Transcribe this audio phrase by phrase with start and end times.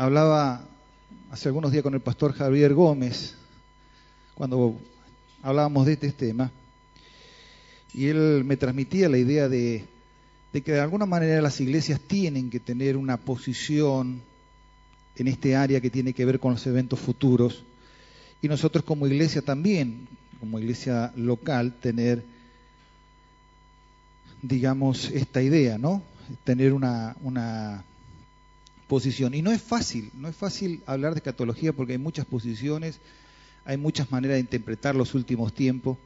[0.00, 0.64] Hablaba
[1.32, 3.34] hace algunos días con el pastor Javier Gómez,
[4.36, 4.78] cuando
[5.42, 6.52] hablábamos de este tema,
[7.92, 9.84] y él me transmitía la idea de,
[10.52, 14.22] de que de alguna manera las iglesias tienen que tener una posición
[15.16, 17.64] en este área que tiene que ver con los eventos futuros,
[18.40, 20.06] y nosotros como iglesia también,
[20.38, 22.22] como iglesia local, tener,
[24.42, 26.04] digamos, esta idea, ¿no?
[26.44, 27.82] Tener una, una
[28.88, 29.34] posición.
[29.34, 32.98] Y no es fácil, no es fácil hablar de escatología porque hay muchas posiciones,
[33.64, 35.96] hay muchas maneras de interpretar los últimos tiempos.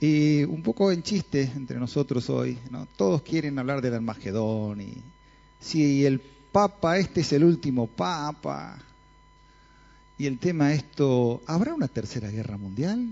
[0.00, 2.86] Y un poco en chiste entre nosotros hoy, ¿no?
[2.96, 4.94] todos quieren hablar del Armagedón y
[5.60, 6.20] si el
[6.52, 8.78] Papa este es el último Papa.
[10.16, 13.08] Y el tema esto, ¿habrá una tercera guerra mundial?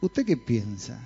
[0.00, 1.00] ¿Usted qué piensa?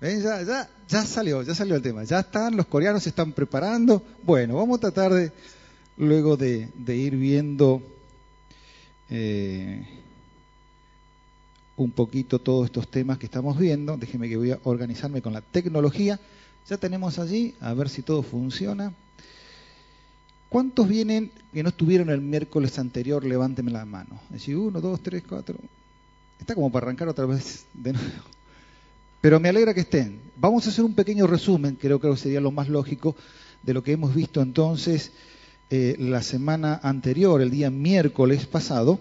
[0.00, 2.04] Ya, ya, ya salió, ya salió el tema.
[2.04, 4.02] Ya están, los coreanos se están preparando.
[4.22, 5.32] Bueno, vamos a tratar de,
[5.96, 7.82] luego de, ir viendo
[9.08, 9.86] eh,
[11.76, 13.96] un poquito todos estos temas que estamos viendo.
[13.96, 16.20] Déjeme que voy a organizarme con la tecnología.
[16.68, 18.92] Ya tenemos allí, a ver si todo funciona.
[20.50, 23.24] ¿Cuántos vienen que no estuvieron el miércoles anterior?
[23.24, 24.20] Levánteme la mano.
[24.26, 25.56] Es decir, uno, dos, tres, cuatro.
[26.38, 28.35] Está como para arrancar otra vez de nuevo.
[29.26, 30.20] Pero me alegra que estén.
[30.36, 33.16] Vamos a hacer un pequeño resumen, creo que sería lo más lógico,
[33.60, 35.10] de lo que hemos visto entonces
[35.68, 39.00] eh, la semana anterior, el día miércoles pasado.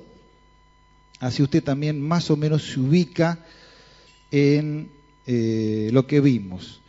[1.20, 3.38] Así usted también más o menos se ubica
[4.32, 4.90] en
[5.28, 6.82] eh, lo que vimos.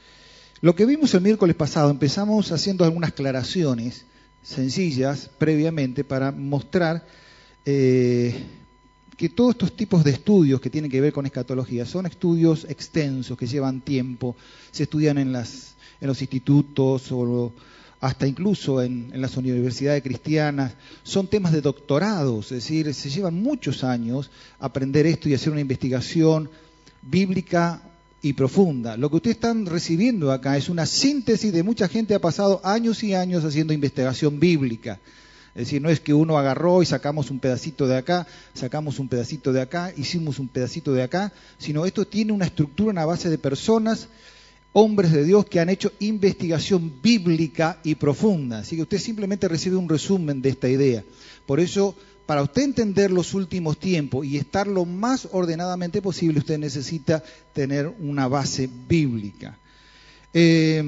[0.63, 4.07] Lo que vimos el miércoles pasado, empezamos haciendo algunas aclaraciones
[4.43, 7.07] sencillas previamente para mostrar
[7.67, 8.35] eh,
[9.17, 13.37] que todos estos tipos de estudios que tienen que ver con escatología son estudios extensos
[13.39, 14.37] que llevan tiempo,
[14.71, 17.53] se estudian en, las, en los institutos o
[18.01, 23.35] hasta incluso en, en, las universidades cristianas, son temas de doctorado, es decir, se llevan
[23.35, 26.51] muchos años aprender esto y hacer una investigación
[27.01, 27.83] bíblica
[28.21, 28.97] y profunda.
[28.97, 33.03] Lo que ustedes están recibiendo acá es una síntesis de mucha gente ha pasado años
[33.03, 34.99] y años haciendo investigación bíblica.
[35.57, 39.09] Es decir, no es que uno agarró y sacamos un pedacito de acá, sacamos un
[39.09, 43.31] pedacito de acá, hicimos un pedacito de acá, sino esto tiene una estructura, una base
[43.31, 44.09] de personas,
[44.75, 48.59] hombres de Dios que han hecho investigación bíblica y profunda.
[48.59, 51.03] Así que usted simplemente recibe un resumen de esta idea.
[51.47, 51.97] Por eso,
[52.27, 57.25] para usted entender los últimos tiempos y estar lo más ordenadamente posible, usted necesita
[57.55, 59.57] tener una base bíblica.
[60.35, 60.85] Eh,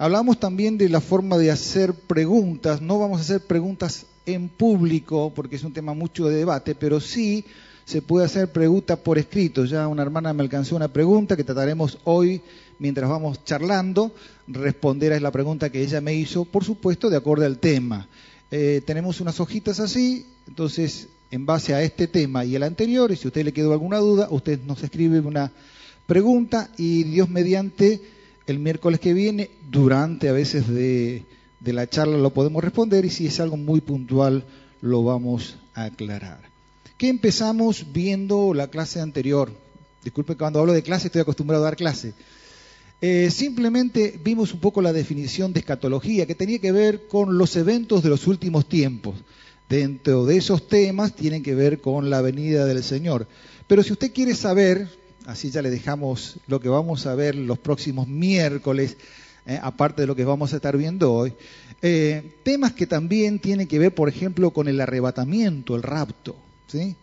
[0.00, 2.80] Hablamos también de la forma de hacer preguntas.
[2.80, 7.00] No vamos a hacer preguntas en público porque es un tema mucho de debate, pero
[7.00, 7.44] sí
[7.84, 9.64] se puede hacer preguntas por escrito.
[9.64, 12.40] Ya una hermana me alcanzó una pregunta que trataremos hoy
[12.78, 14.12] mientras vamos charlando.
[14.46, 18.06] Responder a la pregunta que ella me hizo, por supuesto, de acuerdo al tema.
[18.52, 23.16] Eh, tenemos unas hojitas así, entonces en base a este tema y el anterior, y
[23.16, 25.50] si a usted le quedó alguna duda, usted nos escribe una
[26.06, 28.00] pregunta y Dios mediante
[28.48, 31.22] el miércoles que viene, durante a veces de,
[31.60, 34.42] la charla lo podemos responder y si es algo muy puntual
[34.80, 36.40] lo vamos a aclarar.
[36.96, 39.52] ¿Qué empezamos viendo la clase anterior?
[40.02, 42.14] Disculpe, cuando hablo de clase estoy acostumbrado a dar clase.
[43.02, 47.54] Eh, simplemente vimos un poco la definición de escatología que tenía que ver con los
[47.54, 49.16] eventos de los últimos tiempos.
[49.68, 53.26] Dentro de esos temas tienen que ver con la venida del Señor.
[53.66, 54.88] Pero si usted quiere saber
[55.28, 58.96] así ya le dejamos lo que vamos a ver los próximos miércoles,
[59.44, 61.34] eh, aparte de lo que vamos a estar viendo hoy.
[61.82, 66.34] Eh, temas que también tienen que ver, por ejemplo, con el arrebatamiento, el rapto.
[66.66, 66.96] ¿sí?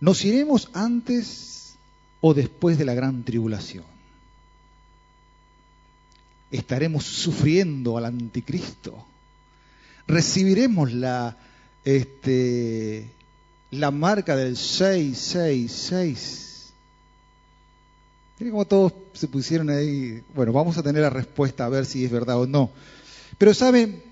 [0.00, 1.76] ¿Nos iremos antes
[2.20, 3.84] o después de la gran tribulación?
[6.50, 9.06] ¿Estaremos sufriendo al anticristo?
[10.08, 11.36] ¿Recibiremos la,
[11.84, 13.08] este,
[13.70, 16.49] la marca del 666?
[18.40, 20.22] Miren cómo todos se pusieron ahí.
[20.34, 22.70] Bueno, vamos a tener la respuesta a ver si es verdad o no.
[23.36, 24.02] Pero saben,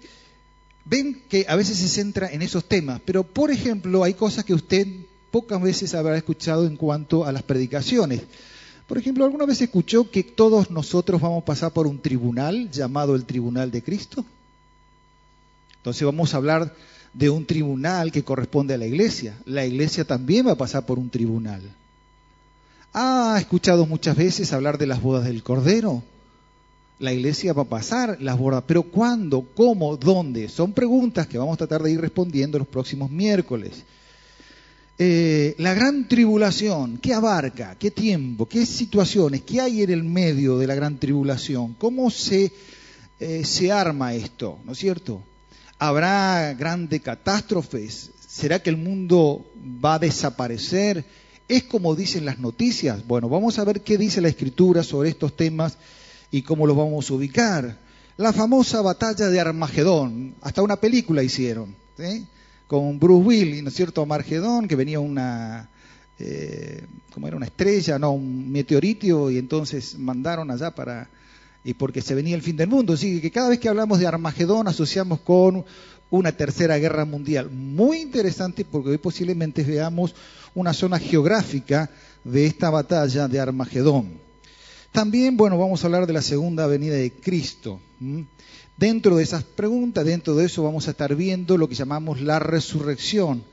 [0.85, 4.53] ven que a veces se centra en esos temas, pero por ejemplo hay cosas que
[4.53, 4.87] usted
[5.31, 8.21] pocas veces habrá escuchado en cuanto a las predicaciones.
[8.87, 13.15] Por ejemplo, ¿alguna vez escuchó que todos nosotros vamos a pasar por un tribunal llamado
[13.15, 14.27] el Tribunal de Cristo?
[15.79, 16.75] Entonces vamos a hablar
[17.15, 19.39] de un tribunal que corresponde a la iglesia.
[19.47, 21.63] La iglesia también va a pasar por un tribunal.
[22.93, 26.03] ¿Ha escuchado muchas veces hablar de las bodas del Cordero?
[26.99, 29.47] La iglesia va a pasar las bodas, pero ¿cuándo?
[29.55, 29.97] ¿Cómo?
[29.97, 30.49] ¿Dónde?
[30.49, 33.85] Son preguntas que vamos a tratar de ir respondiendo los próximos miércoles.
[34.99, 37.77] Eh, la gran tribulación, ¿qué abarca?
[37.79, 38.47] ¿Qué tiempo?
[38.47, 39.43] ¿Qué situaciones?
[39.43, 41.75] ¿Qué hay en el medio de la gran tribulación?
[41.75, 42.53] ¿Cómo se
[43.21, 45.21] eh, se arma esto, ¿no es cierto?
[45.79, 48.13] ¿Habrá grandes catástrofes?
[48.29, 49.45] ¿Será que el mundo
[49.85, 51.05] va a desaparecer?
[51.49, 53.07] ¿Es como dicen las noticias?
[53.07, 55.79] Bueno, vamos a ver qué dice la escritura sobre estos temas
[56.31, 57.79] y cómo los vamos a ubicar.
[58.19, 61.75] La famosa batalla de Armagedón, hasta una película hicieron,
[62.67, 64.03] con Bruce Willis, ¿no es cierto?
[64.03, 65.71] Armagedón, que venía una,
[66.19, 66.85] eh,
[67.15, 71.09] como era una estrella, no, un meteorito, y entonces mandaron allá para,
[71.65, 72.93] y porque se venía el fin del mundo.
[72.93, 75.65] Así que cada vez que hablamos de Armagedón asociamos con
[76.11, 77.49] una tercera guerra mundial.
[77.51, 80.15] Muy interesante porque hoy posiblemente veamos
[80.59, 81.89] una zona geográfica
[82.25, 84.19] de esta batalla de Armagedón.
[84.91, 87.81] También, bueno, vamos a hablar de la segunda venida de Cristo.
[88.77, 92.41] Dentro de esas preguntas, dentro de eso vamos a estar viendo lo que llamamos la
[92.41, 93.45] resurrección.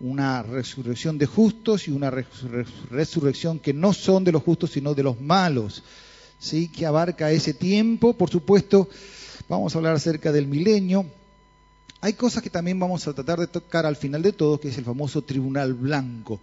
[0.00, 5.02] Una resurrección de justos y una resurrección que no son de los justos, sino de
[5.02, 5.82] los malos.
[6.38, 6.68] ¿sí?
[6.68, 8.14] Que abarca ese tiempo.
[8.14, 8.88] Por supuesto,
[9.48, 11.04] vamos a hablar acerca del milenio,
[12.04, 14.76] hay cosas que también vamos a tratar de tocar al final de todo, que es
[14.76, 16.38] el famoso tribunal blanco,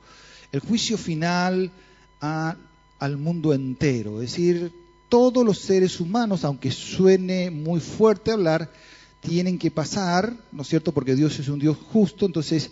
[0.52, 1.72] el juicio final
[2.20, 4.72] al mundo entero, es decir,
[5.08, 8.72] todos los seres humanos, aunque suene muy fuerte hablar,
[9.20, 10.94] tienen que pasar, ¿no es cierto?
[10.94, 12.72] Porque Dios es un Dios justo, entonces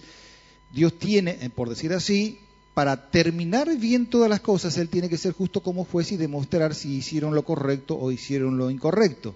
[0.73, 2.39] Dios tiene, eh, por decir así,
[2.73, 6.73] para terminar bien todas las cosas, Él tiene que ser justo como fuese y demostrar
[6.73, 9.35] si hicieron lo correcto o hicieron lo incorrecto.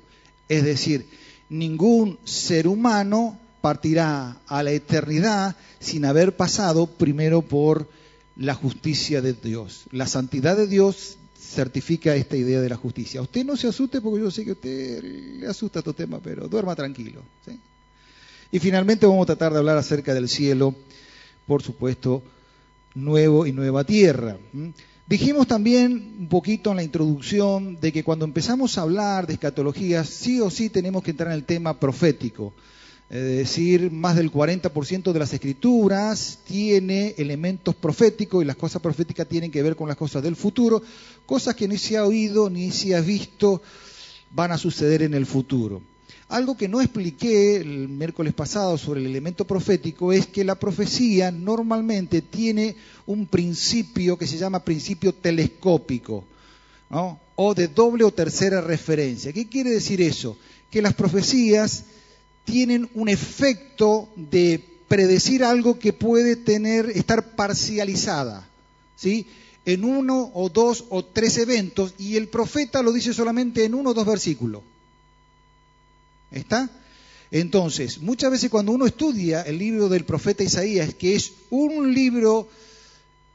[0.50, 1.06] Es decir,
[1.50, 7.88] ningún ser humano partirá a la eternidad sin haber pasado primero por
[8.36, 9.86] la justicia de Dios.
[9.92, 13.22] La santidad de Dios certifica esta idea de la justicia.
[13.22, 16.50] Usted no se asuste porque yo sé que a usted le asusta este tema, pero
[16.50, 17.22] duerma tranquilo.
[18.52, 20.76] Y finalmente vamos a tratar de hablar acerca del cielo,
[21.48, 22.22] por supuesto,
[22.96, 24.36] nuevo y nueva tierra.
[25.08, 30.04] Dijimos también un poquito en la introducción de que cuando empezamos a hablar de escatología,
[30.04, 32.54] sí o sí tenemos que entrar en el tema profético.
[33.10, 39.28] Es decir, más del 40% de las escrituras tiene elementos proféticos y las cosas proféticas
[39.28, 40.82] tienen que ver con las cosas del futuro,
[41.26, 43.62] cosas que ni se ha oído ni se ha visto
[44.32, 45.82] van a suceder en el futuro.
[46.30, 51.30] Algo que no expliqué el miércoles pasado sobre el elemento profético es que la profecía
[51.30, 56.24] normalmente tiene un principio que se llama principio telescópico,
[57.36, 59.34] o de doble o tercera referencia.
[59.34, 60.38] ¿Qué quiere decir eso?
[60.72, 61.86] Que las profecías
[62.44, 68.48] tienen un efecto de predecir algo que puede tener, estar parcializada,
[68.96, 69.28] ¿sí?
[69.66, 73.92] En uno o dos o tres eventos, y el profeta lo dice solamente en uno
[73.92, 74.62] o dos versículos.
[76.32, 76.70] ¿Está?
[77.32, 82.48] Entonces, muchas veces cuando uno estudia el libro del profeta Isaías, que es un libro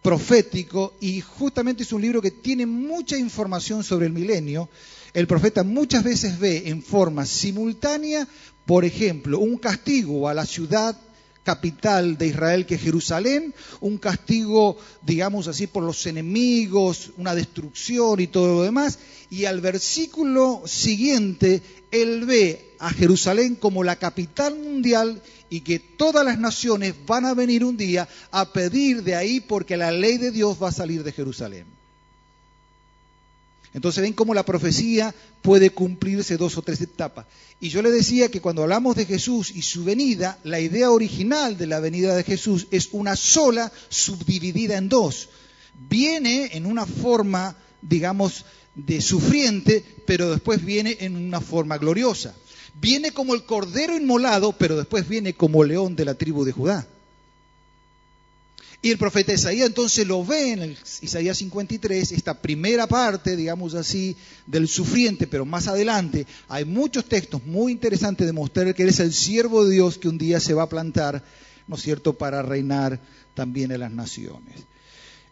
[0.02, 4.68] profético y justamente es un libro que tiene mucha información sobre el milenio,
[5.14, 8.26] el profeta muchas veces ve en forma simultánea
[8.68, 10.94] por ejemplo, un castigo a la ciudad
[11.42, 18.20] capital de Israel que es Jerusalén, un castigo, digamos así, por los enemigos, una destrucción
[18.20, 18.98] y todo lo demás,
[19.30, 26.22] y al versículo siguiente, él ve a Jerusalén como la capital mundial y que todas
[26.22, 30.30] las naciones van a venir un día a pedir de ahí porque la ley de
[30.30, 31.77] Dios va a salir de Jerusalén.
[33.74, 37.26] Entonces ven cómo la profecía puede cumplirse dos o tres etapas.
[37.60, 41.58] Y yo le decía que cuando hablamos de Jesús y su venida, la idea original
[41.58, 45.28] de la venida de Jesús es una sola subdividida en dos.
[45.88, 48.44] Viene en una forma, digamos,
[48.74, 52.34] de sufriente, pero después viene en una forma gloriosa.
[52.80, 56.86] Viene como el cordero inmolado, pero después viene como león de la tribu de Judá.
[58.80, 63.74] Y el profeta Isaías entonces lo ve en el Isaías 53, esta primera parte, digamos
[63.74, 64.16] así,
[64.46, 69.00] del sufriente, pero más adelante hay muchos textos muy interesantes de mostrar que él es
[69.00, 71.24] el siervo de Dios que un día se va a plantar,
[71.66, 73.00] ¿no es cierto?, para reinar
[73.34, 74.54] también en las naciones.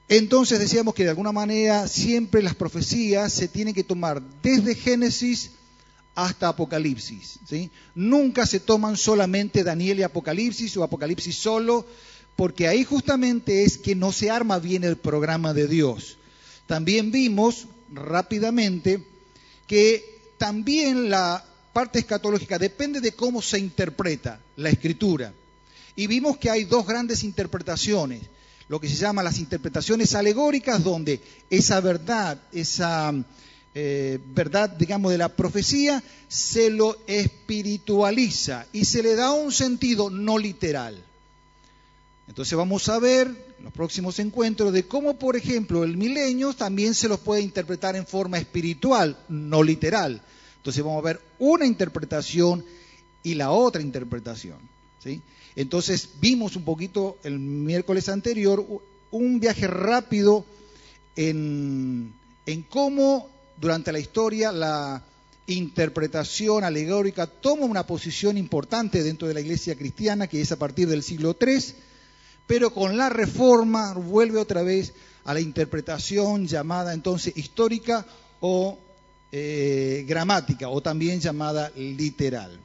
[0.09, 5.53] Entonces decíamos que de alguna manera siempre las profecías se tienen que tomar desde Génesis
[6.15, 7.39] hasta Apocalipsis.
[7.49, 7.71] ¿sí?
[7.95, 11.87] Nunca se toman solamente Daniel y Apocalipsis o Apocalipsis solo,
[12.37, 16.19] porque ahí justamente es que no se arma bien el programa de Dios.
[16.67, 19.03] También vimos rápidamente
[19.67, 25.33] que también la parte escatológica depende de cómo se interpreta la escritura.
[25.97, 28.21] Y vimos que hay dos grandes interpretaciones,
[28.69, 33.15] lo que se llama las interpretaciones alegóricas, donde esa verdad, esa
[33.75, 40.11] eh, verdad, digamos, de la profecía, se lo espiritualiza y se le da un sentido
[40.11, 41.03] no literal.
[42.29, 43.31] Entonces vamos a ver
[43.63, 48.07] los próximos encuentros de cómo, por ejemplo, el milenio también se lo puede interpretar en
[48.07, 50.21] forma espiritual, no literal.
[50.57, 52.65] Entonces vamos a ver una interpretación
[53.23, 54.59] y la otra interpretación.
[55.03, 55.23] ¿sí?
[55.55, 58.65] Entonces vimos un poquito el miércoles anterior
[59.13, 60.45] un viaje rápido
[61.15, 62.13] en,
[62.45, 63.31] en cómo
[63.61, 65.03] durante la historia la
[65.47, 70.89] interpretación alegórica toma una posición importante dentro de la iglesia cristiana, que es a partir
[70.89, 71.75] del siglo III,
[72.47, 74.93] pero con la reforma vuelve otra vez
[75.25, 78.07] a la interpretación llamada entonces histórica
[78.41, 78.79] o
[79.33, 82.59] eh, gramática, o también llamada literal.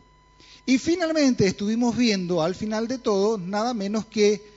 [0.65, 4.51] Y finalmente estuvimos viendo al final de todo nada menos que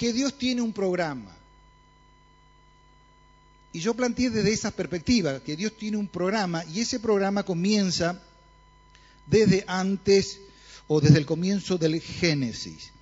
[0.00, 1.30] que Dios tiene un programa.
[3.70, 8.18] Y yo planteé desde esa perspectiva, que Dios tiene un programa y ese programa comienza
[9.26, 10.40] desde antes
[10.88, 12.92] o desde el comienzo del Génesis.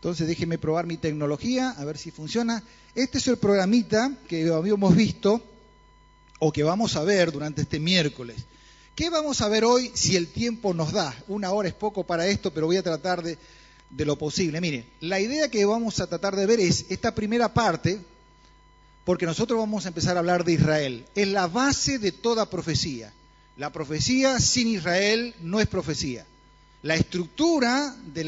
[0.00, 2.62] Entonces déjeme probar mi tecnología, a ver si funciona.
[2.94, 5.42] Este es el programita que habíamos visto
[6.38, 8.38] o que vamos a ver durante este miércoles.
[8.94, 11.14] ¿Qué vamos a ver hoy si el tiempo nos da?
[11.28, 13.36] Una hora es poco para esto, pero voy a tratar de,
[13.90, 14.58] de lo posible.
[14.62, 18.00] Mire, la idea que vamos a tratar de ver es esta primera parte,
[19.04, 21.04] porque nosotros vamos a empezar a hablar de Israel.
[21.14, 23.12] Es la base de toda profecía.
[23.58, 26.24] La profecía sin Israel no es profecía.
[26.82, 28.24] La estructura de,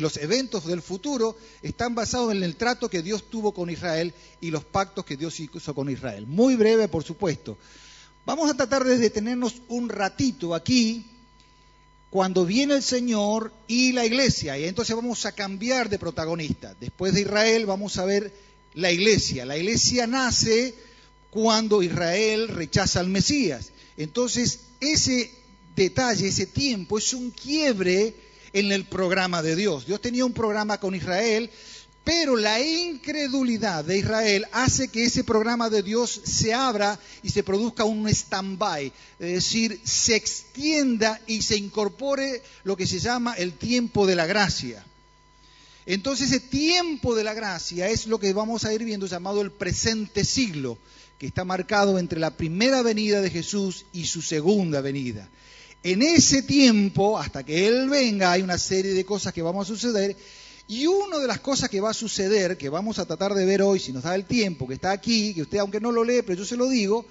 [0.00, 4.52] los eventos del futuro están basados en el trato que Dios tuvo con Israel y
[4.52, 6.26] los pactos que Dios hizo con Israel.
[6.28, 7.58] Muy breve, por supuesto.
[8.24, 11.04] Vamos a tratar de detenernos un ratito aquí
[12.08, 14.56] cuando viene el Señor y la iglesia.
[14.56, 16.76] Y entonces vamos a cambiar de protagonista.
[16.78, 18.32] Después de Israel vamos a ver
[18.74, 19.44] la iglesia.
[19.44, 20.72] La iglesia nace
[21.30, 23.72] cuando Israel rechaza al Mesías.
[23.96, 25.43] Entonces ese
[25.74, 28.14] detalle, ese tiempo, es un quiebre
[28.52, 29.86] en el programa de Dios.
[29.86, 31.50] Dios tenía un programa con Israel,
[32.04, 37.42] pero la incredulidad de Israel hace que ese programa de Dios se abra y se
[37.42, 43.54] produzca un stand-by, es decir, se extienda y se incorpore lo que se llama el
[43.54, 44.84] tiempo de la gracia.
[45.86, 49.50] Entonces ese tiempo de la gracia es lo que vamos a ir viendo llamado el
[49.50, 50.78] presente siglo,
[51.18, 55.28] que está marcado entre la primera venida de Jesús y su segunda venida.
[55.84, 59.74] En ese tiempo, hasta que Él venga, hay una serie de cosas que vamos a
[59.74, 60.16] suceder.
[60.66, 63.60] Y una de las cosas que va a suceder, que vamos a tratar de ver
[63.60, 66.22] hoy, si nos da el tiempo, que está aquí, que usted aunque no lo lee,
[66.22, 67.04] pero yo se lo digo,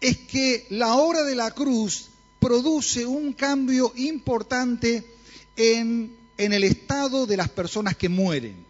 [0.00, 2.06] es que la obra de la cruz
[2.38, 5.04] produce un cambio importante
[5.54, 8.64] en, en el estado de las personas que mueren.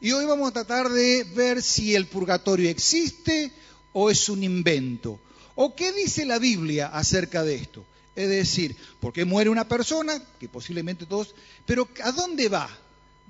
[0.00, 3.50] Y hoy vamos a tratar de ver si el purgatorio existe
[3.92, 5.18] o es un invento.
[5.56, 7.84] ¿O qué dice la Biblia acerca de esto?
[8.16, 10.22] Es decir, ¿por qué muere una persona?
[10.38, 11.34] Que posiblemente todos...
[11.66, 12.68] Pero ¿a dónde va?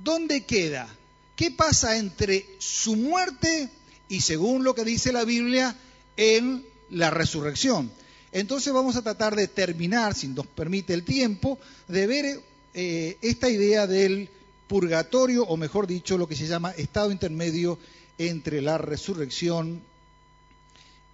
[0.02, 0.88] ¿Dónde queda?
[1.36, 3.70] ¿Qué pasa entre su muerte
[4.08, 5.76] y, según lo que dice la Biblia,
[6.16, 7.90] en la resurrección?
[8.32, 12.40] Entonces vamos a tratar de terminar, si nos permite el tiempo, de ver
[12.74, 14.28] eh, esta idea del
[14.66, 17.78] purgatorio, o mejor dicho, lo que se llama estado intermedio
[18.18, 19.82] entre la resurrección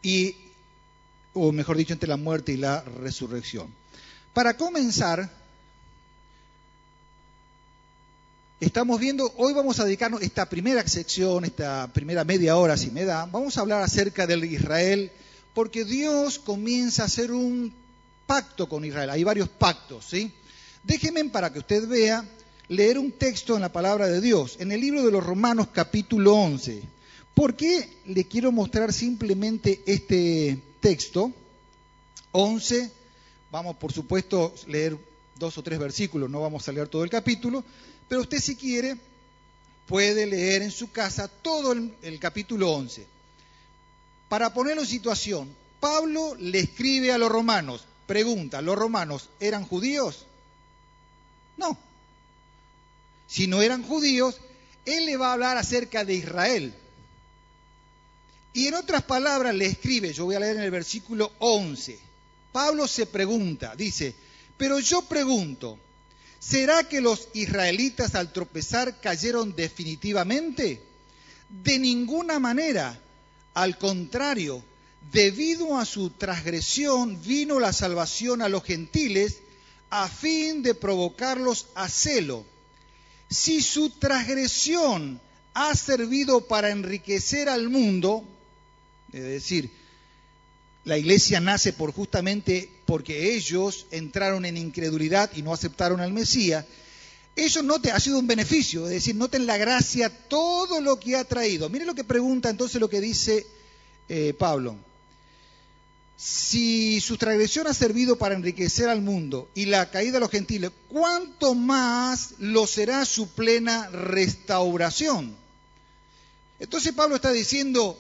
[0.03, 0.35] y
[1.35, 3.69] o mejor dicho, entre la muerte y la resurrección.
[4.33, 5.31] Para comenzar,
[8.61, 13.05] estamos viendo, hoy vamos a dedicarnos esta primera sección, esta primera media hora, si me
[13.05, 15.11] da, vamos a hablar acerca del Israel,
[15.55, 17.73] porque Dios comienza a hacer un
[18.27, 19.11] pacto con Israel.
[19.11, 20.33] Hay varios pactos, ¿sí?
[20.85, 22.25] Déjenme para que usted vea
[22.69, 26.35] leer un texto en la palabra de Dios, en el libro de los Romanos capítulo
[26.37, 26.83] 11.
[27.35, 31.33] ¿Por qué le quiero mostrar simplemente este texto
[32.33, 32.91] 11.
[33.51, 34.97] Vamos, por supuesto, a leer
[35.37, 37.65] dos o tres versículos, no vamos a leer todo el capítulo,
[38.09, 38.97] pero usted si quiere
[39.87, 43.07] puede leer en su casa todo el, el capítulo 11.
[44.29, 50.27] Para ponerlo en situación, Pablo le escribe a los romanos, pregunta, ¿los romanos eran judíos?
[51.57, 51.77] No.
[53.27, 54.41] Si no eran judíos,
[54.85, 56.75] él le va a hablar acerca de Israel.
[58.53, 61.99] Y en otras palabras le escribe, yo voy a leer en el versículo 11,
[62.53, 64.15] Pablo se pregunta, dice,
[64.57, 65.79] pero yo pregunto,
[66.41, 70.83] ¿será que los israelitas al tropezar cayeron definitivamente?
[71.49, 72.99] De ninguna manera,
[73.55, 74.65] al contrario,
[75.13, 79.39] debido a su transgresión vino la salvación a los gentiles
[79.91, 82.45] a fin de provocarlos a celo.
[83.29, 85.21] Si su transgresión
[85.55, 88.25] ha servido para enriquecer al mundo,
[89.13, 89.71] es decir,
[90.85, 96.65] la iglesia nace por justamente porque ellos entraron en incredulidad y no aceptaron al Mesías.
[97.37, 101.17] Eso no te ha sido un beneficio, es decir, noten la gracia, todo lo que
[101.17, 101.69] ha traído.
[101.69, 103.47] Mire lo que pregunta entonces lo que dice
[104.09, 104.77] eh, Pablo.
[106.17, 110.71] si su transgresión ha servido para enriquecer al mundo y la caída de los gentiles,
[110.89, 115.37] ¿cuánto más lo será su plena restauración?
[116.59, 117.99] Entonces Pablo está diciendo,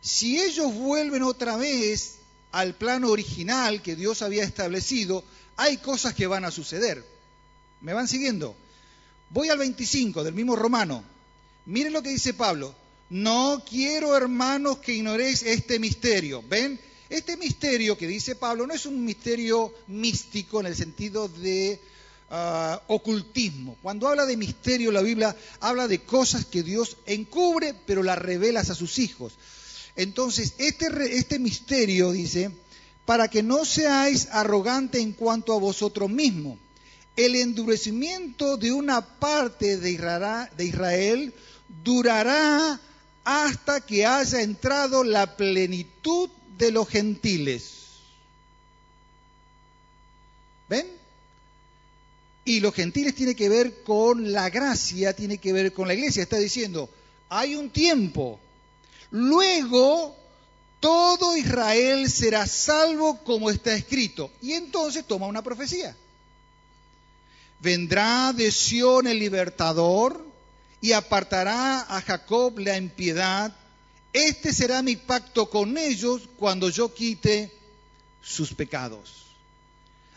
[0.00, 2.16] si ellos vuelven otra vez
[2.52, 5.24] al plano original que Dios había establecido,
[5.56, 7.04] hay cosas que van a suceder.
[7.80, 8.54] ¿Me van siguiendo?
[9.30, 11.02] Voy al 25 del mismo Romano.
[11.66, 12.74] Miren lo que dice Pablo.
[13.10, 16.42] No quiero, hermanos, que ignoréis este misterio.
[16.48, 16.80] ¿Ven?
[17.08, 21.80] Este misterio que dice Pablo no es un misterio místico en el sentido de
[22.30, 23.76] ah, ocultismo.
[23.82, 28.68] Cuando habla de misterio, la Biblia habla de cosas que Dios encubre, pero las revelas
[28.68, 29.32] a sus hijos.
[29.98, 30.86] Entonces, este,
[31.18, 32.52] este misterio dice,
[33.04, 36.56] para que no seáis arrogantes en cuanto a vosotros mismos.
[37.16, 41.34] El endurecimiento de una parte de Israel,
[41.82, 42.80] durará
[43.24, 47.72] hasta que haya entrado la plenitud de los gentiles.
[50.68, 50.86] ¿Ven?
[52.44, 56.22] Y los gentiles tiene que ver con la gracia, tiene que ver con la iglesia.
[56.22, 56.88] Está diciendo,
[57.28, 58.38] hay un tiempo.
[59.10, 60.16] Luego
[60.80, 64.30] todo Israel será salvo como está escrito.
[64.42, 65.96] Y entonces toma una profecía.
[67.60, 70.24] Vendrá de Sión el libertador
[70.80, 73.52] y apartará a Jacob la impiedad
[74.12, 77.52] este será mi pacto con ellos cuando yo quite
[78.22, 79.26] sus pecados.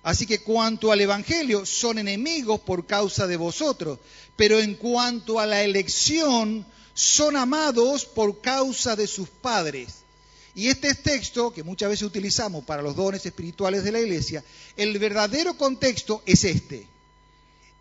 [0.04, 4.00] Así que cuanto al Evangelio, son enemigos por causa de vosotros,
[4.36, 10.02] pero en cuanto a la elección, son amados por causa de sus padres.
[10.54, 14.44] Y este texto, que muchas veces utilizamos para los dones espirituales de la iglesia,
[14.76, 16.88] el verdadero contexto es este.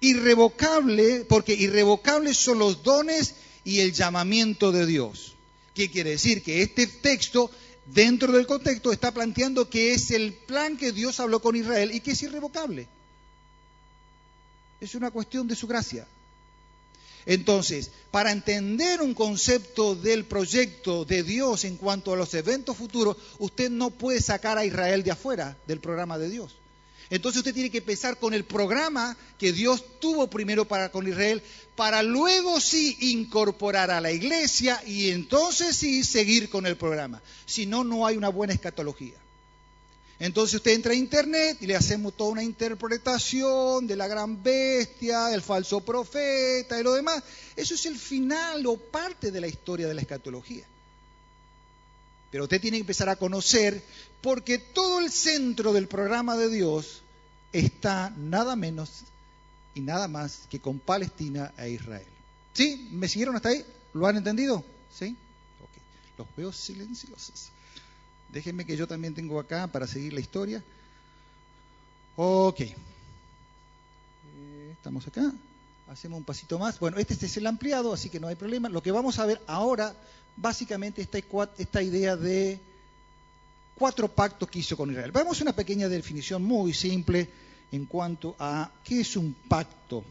[0.01, 5.35] Irrevocable, porque irrevocables son los dones y el llamamiento de Dios.
[5.75, 6.43] ¿Qué quiere decir?
[6.43, 7.51] Que este texto,
[7.87, 12.01] dentro del contexto, está planteando que es el plan que Dios habló con Israel y
[12.01, 12.87] que es irrevocable.
[14.81, 16.07] Es una cuestión de su gracia.
[17.27, 23.17] Entonces, para entender un concepto del proyecto de Dios en cuanto a los eventos futuros,
[23.39, 26.57] usted no puede sacar a Israel de afuera del programa de Dios.
[27.11, 31.43] Entonces usted tiene que empezar con el programa que Dios tuvo primero para con Israel,
[31.75, 37.21] para luego sí incorporar a la iglesia y entonces sí seguir con el programa.
[37.47, 39.17] Si no, no hay una buena escatología.
[40.21, 45.33] Entonces usted entra a internet y le hacemos toda una interpretación de la gran bestia,
[45.33, 47.25] el falso profeta y lo demás.
[47.57, 50.67] Eso es el final o parte de la historia de la escatología.
[52.31, 53.83] Pero usted tiene que empezar a conocer
[54.21, 57.01] porque todo el centro del programa de Dios
[57.51, 58.91] está nada menos
[59.75, 62.07] y nada más que con Palestina e Israel.
[62.53, 62.89] ¿Sí?
[62.93, 63.65] ¿Me siguieron hasta ahí?
[63.95, 64.63] ¿Lo han entendido?
[64.95, 65.17] ¿Sí?
[65.63, 65.71] Ok.
[66.19, 67.51] Los veo silenciosos.
[68.33, 70.63] Déjenme que yo también tengo acá para seguir la historia.
[72.17, 72.61] Ok.
[72.61, 72.75] Eh,
[74.73, 75.33] estamos acá.
[75.89, 76.79] Hacemos un pasito más.
[76.79, 78.69] Bueno, este es el ampliado, así que no hay problema.
[78.69, 79.95] Lo que vamos a ver ahora,
[80.37, 81.19] básicamente, esta,
[81.59, 82.61] esta idea de
[83.75, 85.11] cuatro pactos que hizo con Israel.
[85.11, 87.29] Vamos a una pequeña definición muy simple
[87.73, 90.05] en cuanto a qué es un pacto,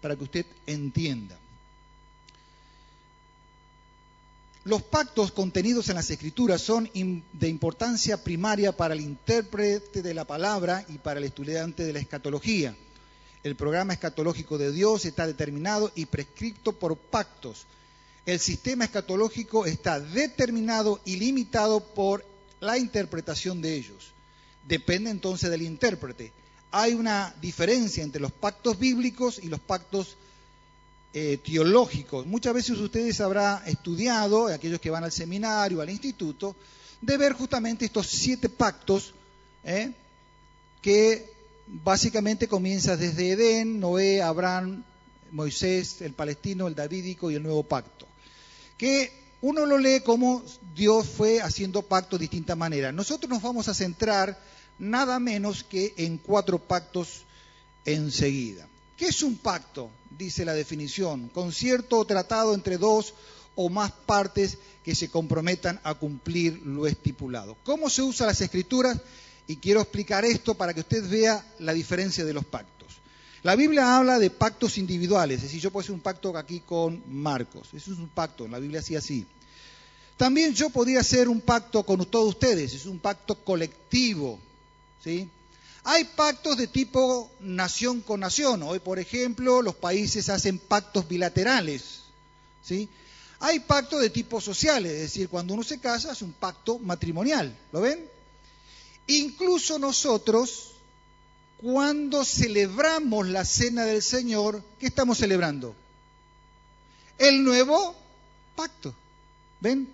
[0.00, 1.38] para que usted entienda.
[4.64, 6.90] Los pactos contenidos en las escrituras son
[7.34, 11.98] de importancia primaria para el intérprete de la palabra y para el estudiante de la
[11.98, 12.74] escatología.
[13.42, 17.66] El programa escatológico de Dios está determinado y prescripto por pactos.
[18.24, 22.24] El sistema escatológico está determinado y limitado por
[22.60, 24.14] la interpretación de ellos.
[24.66, 26.32] Depende entonces del intérprete.
[26.70, 30.16] Hay una diferencia entre los pactos bíblicos y los pactos
[31.16, 32.26] eh, teológicos.
[32.26, 36.56] Muchas veces ustedes habrán estudiado, aquellos que van al seminario, al instituto,
[37.00, 39.14] de ver justamente estos siete pactos
[39.62, 39.92] ¿eh?
[40.82, 41.30] que
[41.68, 44.82] básicamente comienzan desde Edén, Noé, Abraham,
[45.30, 48.08] Moisés, el palestino, el davídico y el nuevo pacto.
[48.76, 50.42] Que uno lo lee como
[50.74, 52.92] Dios fue haciendo pactos de distintas maneras.
[52.92, 54.36] Nosotros nos vamos a centrar
[54.80, 57.22] nada menos que en cuatro pactos
[57.84, 58.66] enseguida.
[58.96, 59.90] ¿Qué es un pacto?
[60.16, 63.14] Dice la definición, concierto o tratado entre dos
[63.56, 67.56] o más partes que se comprometan a cumplir lo estipulado.
[67.64, 69.00] ¿Cómo se usan las escrituras?
[69.46, 72.74] Y quiero explicar esto para que usted vea la diferencia de los pactos.
[73.42, 77.02] La Biblia habla de pactos individuales, es decir, yo puedo hacer un pacto aquí con
[77.08, 79.26] Marcos, eso es un pacto, la Biblia así así.
[80.16, 84.38] También yo podría hacer un pacto con todos ustedes, es un pacto colectivo,
[85.02, 85.28] ¿sí?
[85.84, 88.62] Hay pactos de tipo nación con nación.
[88.62, 92.00] Hoy, por ejemplo, los países hacen pactos bilaterales.
[92.62, 92.88] ¿sí?
[93.40, 97.54] Hay pactos de tipo social, es decir, cuando uno se casa hace un pacto matrimonial.
[97.70, 98.08] ¿Lo ven?
[99.06, 100.72] Incluso nosotros,
[101.58, 105.76] cuando celebramos la cena del Señor, ¿qué estamos celebrando?
[107.18, 107.94] El nuevo
[108.56, 108.94] pacto.
[109.60, 109.86] ¿Ven?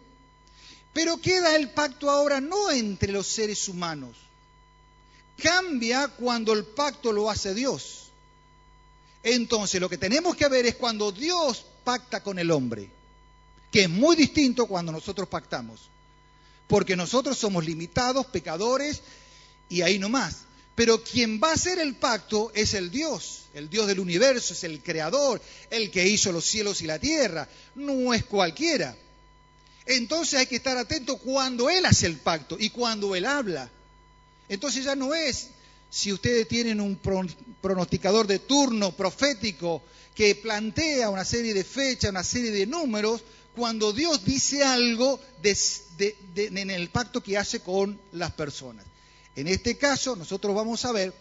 [0.93, 4.30] Pero queda el pacto ahora no entre los seres humanos.
[5.43, 8.11] Cambia cuando el pacto lo hace Dios.
[9.23, 12.89] Entonces lo que tenemos que ver es cuando Dios pacta con el hombre,
[13.71, 15.81] que es muy distinto cuando nosotros pactamos.
[16.67, 19.03] Porque nosotros somos limitados, pecadores,
[19.69, 20.45] y ahí no más.
[20.75, 24.65] Pero quien va a hacer el pacto es el Dios, el Dios del universo, es
[24.65, 28.97] el creador, el que hizo los cielos y la tierra, no es cualquiera.
[29.87, 33.71] Entonces hay que estar atento cuando Él hace el pacto y cuando Él habla.
[34.51, 35.49] Entonces ya no es
[35.89, 36.99] si ustedes tienen un
[37.61, 39.83] pronosticador de turno profético
[40.15, 43.23] que plantea una serie de fechas, una serie de números,
[43.55, 45.21] cuando Dios dice algo
[46.35, 48.85] en el pacto que hace con las personas.
[49.37, 51.15] En este caso, nosotros vamos a ver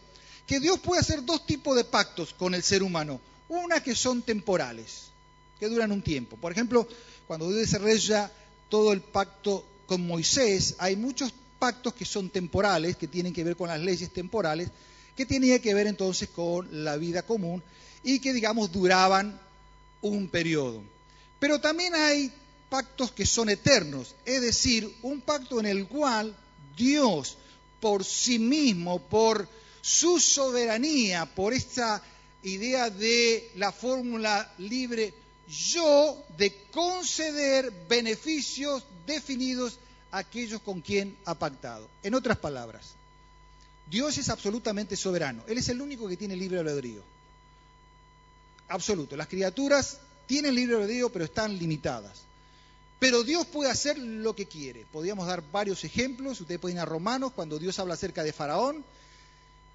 [0.47, 3.21] que Dios puede hacer dos tipos de pactos con el ser humano.
[3.47, 5.03] Una que son temporales,
[5.59, 6.35] que duran un tiempo.
[6.35, 6.87] Por ejemplo,
[7.27, 8.31] cuando Dios desarrolla
[8.69, 13.55] todo el pacto con Moisés, hay muchos pactos que son temporales, que tienen que ver
[13.55, 14.69] con las leyes temporales,
[15.15, 17.61] que tenían que ver entonces con la vida común
[18.03, 19.39] y que, digamos, duraban
[20.01, 20.81] un periodo.
[21.39, 22.31] Pero también hay
[22.69, 26.35] pactos que son eternos, es decir, un pacto en el cual
[26.77, 27.37] Dios
[27.81, 29.47] por sí mismo, por
[29.81, 32.01] su soberanía, por esta
[32.43, 35.13] idea de la fórmula libre
[35.49, 39.79] yo de conceder beneficios definidos
[40.11, 41.87] aquellos con quien ha pactado.
[42.03, 42.93] En otras palabras,
[43.89, 45.43] Dios es absolutamente soberano.
[45.47, 47.01] Él es el único que tiene libre albedrío.
[48.67, 49.15] Absoluto.
[49.15, 52.21] Las criaturas tienen libre albedrío, pero están limitadas.
[52.99, 54.85] Pero Dios puede hacer lo que quiere.
[54.91, 56.41] Podríamos dar varios ejemplos.
[56.41, 58.83] Ustedes pueden ir a Romanos cuando Dios habla acerca de Faraón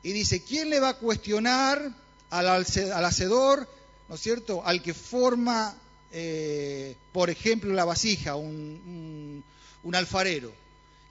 [0.02, 1.90] y dice, ¿quién le va a cuestionar
[2.30, 3.66] al, hacedor,
[4.08, 5.74] ¿no es cierto?, al que forma,
[6.12, 9.42] eh, por ejemplo, la vasija, un
[9.92, 10.52] alfarero.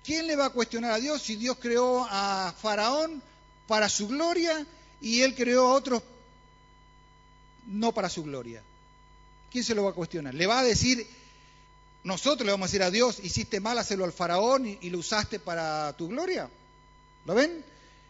[0.04, 3.22] ¿Quién le va a cuestionar a Dios si Dios creó a Faraón
[3.68, 4.66] para su gloria
[5.00, 6.04] y él creó a otros
[7.68, 8.62] no para su gloria?
[9.52, 10.34] ¿Quién se lo va a cuestionar?
[10.34, 11.08] ¿Le va a decir,
[12.04, 15.40] nosotros le vamos a decir a Dios, hiciste mal hacerlo al faraón y, lo usaste
[15.40, 16.50] para tu gloria.
[17.26, 17.64] ¿Lo ven?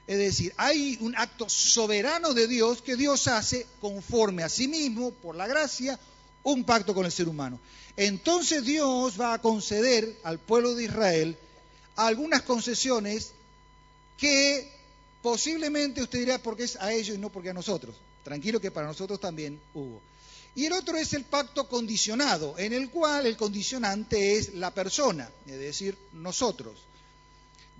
[0.07, 5.11] Es decir, hay un acto soberano de Dios que Dios hace conforme a sí mismo,
[5.11, 5.99] por la gracia,
[6.43, 7.59] un pacto con el ser humano.
[7.95, 11.37] Entonces Dios va a conceder al pueblo de Israel
[11.95, 13.31] algunas concesiones
[14.17, 14.71] que
[15.21, 17.95] posiblemente usted dirá porque es a ellos y no porque a nosotros.
[18.23, 20.01] Tranquilo que para nosotros también hubo.
[20.55, 25.29] Y el otro es el pacto condicionado, en el cual el condicionante es la persona,
[25.47, 26.75] es decir, nosotros.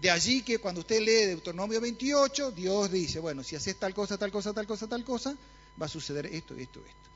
[0.02, 4.18] De allí que cuando usted lee Deuteronomio 28, Dios dice, bueno, si haces tal cosa,
[4.18, 5.36] tal cosa, tal cosa, tal cosa,
[5.80, 7.13] va a suceder esto, esto, esto.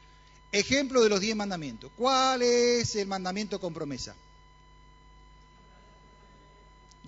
[0.52, 1.92] Ejemplo de los diez mandamientos.
[1.96, 4.16] ¿Cuál es el mandamiento con promesa?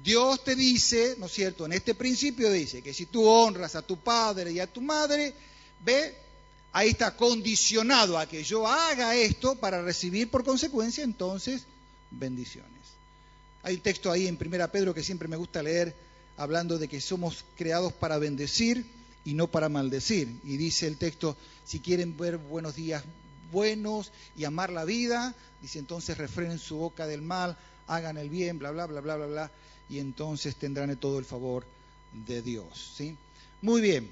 [0.04, 1.66] Dios te dice, ¿no es cierto?
[1.66, 5.34] En este principio dice que si tú honras a tu padre y a tu madre,
[5.84, 6.16] ve,
[6.72, 11.64] ahí está condicionado a que yo haga esto para recibir por consecuencia entonces
[12.12, 12.70] bendiciones.
[13.64, 15.94] Hay un texto ahí en Primera Pedro que siempre me gusta leer
[16.38, 18.86] hablando de que somos creados para bendecir
[19.26, 20.34] y no para maldecir.
[20.46, 23.04] Y dice el texto, si quieren ver buenos días
[23.52, 27.58] buenos y amar la vida, dice entonces refrenen su boca del mal,
[27.88, 29.52] hagan el bien, bla, bla, bla, bla, bla, bla,
[29.90, 31.66] y entonces tendrán todo el favor
[32.28, 32.94] de Dios.
[32.96, 33.16] ¿sí?
[33.62, 34.12] Muy bien.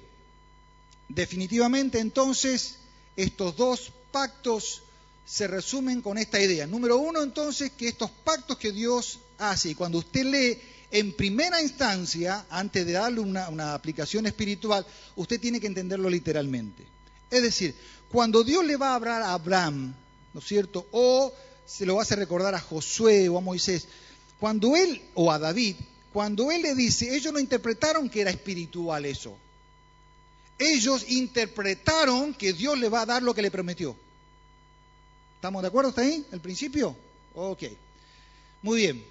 [1.10, 2.78] Definitivamente entonces
[3.16, 4.84] estos dos pactos
[5.26, 6.68] se resumen con esta idea.
[6.68, 11.62] Número uno entonces que estos pactos que Dios hace, y cuando usted lee en primera
[11.62, 16.86] instancia, antes de darle una, una aplicación espiritual, usted tiene que entenderlo literalmente.
[17.30, 17.76] Es decir,
[18.12, 19.94] cuando Dios le va a hablar a Abraham,
[20.34, 20.88] ¿no es cierto?
[20.92, 21.34] O
[21.66, 23.88] se lo hace recordar a Josué o a Moisés,
[24.40, 25.76] cuando él, o a David,
[26.14, 29.38] cuando él le dice, ellos no interpretaron que era espiritual eso,
[30.58, 33.96] ellos interpretaron que Dios le va a dar lo que le prometió.
[35.36, 36.26] ¿Estamos de acuerdo hasta ahí?
[36.32, 36.96] ¿El principio?
[37.36, 37.64] Ok.
[38.64, 39.06] Muy bien.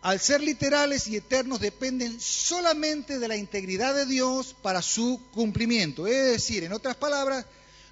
[0.00, 6.06] Al ser literales y eternos dependen solamente de la integridad de Dios para su cumplimiento.
[6.06, 7.44] Es decir, en otras palabras,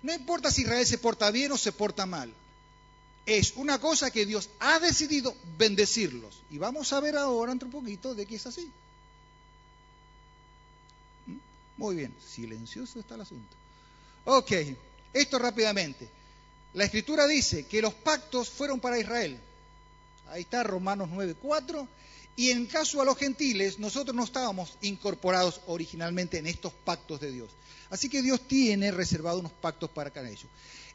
[0.02, 2.32] no importa si Israel se porta bien o se porta mal.
[3.24, 6.42] Es una cosa que Dios ha decidido bendecirlos.
[6.50, 8.70] Y vamos a ver ahora entre un poquito de que es así.
[11.76, 13.56] Muy bien, silencioso está el asunto.
[14.24, 14.52] Ok,
[15.12, 16.08] esto rápidamente.
[16.74, 19.38] La escritura dice que los pactos fueron para Israel.
[20.28, 21.86] Ahí está Romanos 9.4.
[22.36, 27.32] Y en caso a los gentiles, nosotros no estábamos incorporados originalmente en estos pactos de
[27.32, 27.50] Dios.
[27.88, 30.46] Así que Dios tiene reservado unos pactos para cada ellos.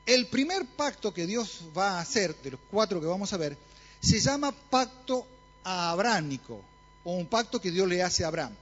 [0.06, 3.58] El primer pacto que Dios va a hacer, de los cuatro que vamos a ver,
[4.00, 5.26] se llama pacto
[5.64, 6.62] abránico,
[7.04, 8.56] o un pacto que Dios le hace a Abraham.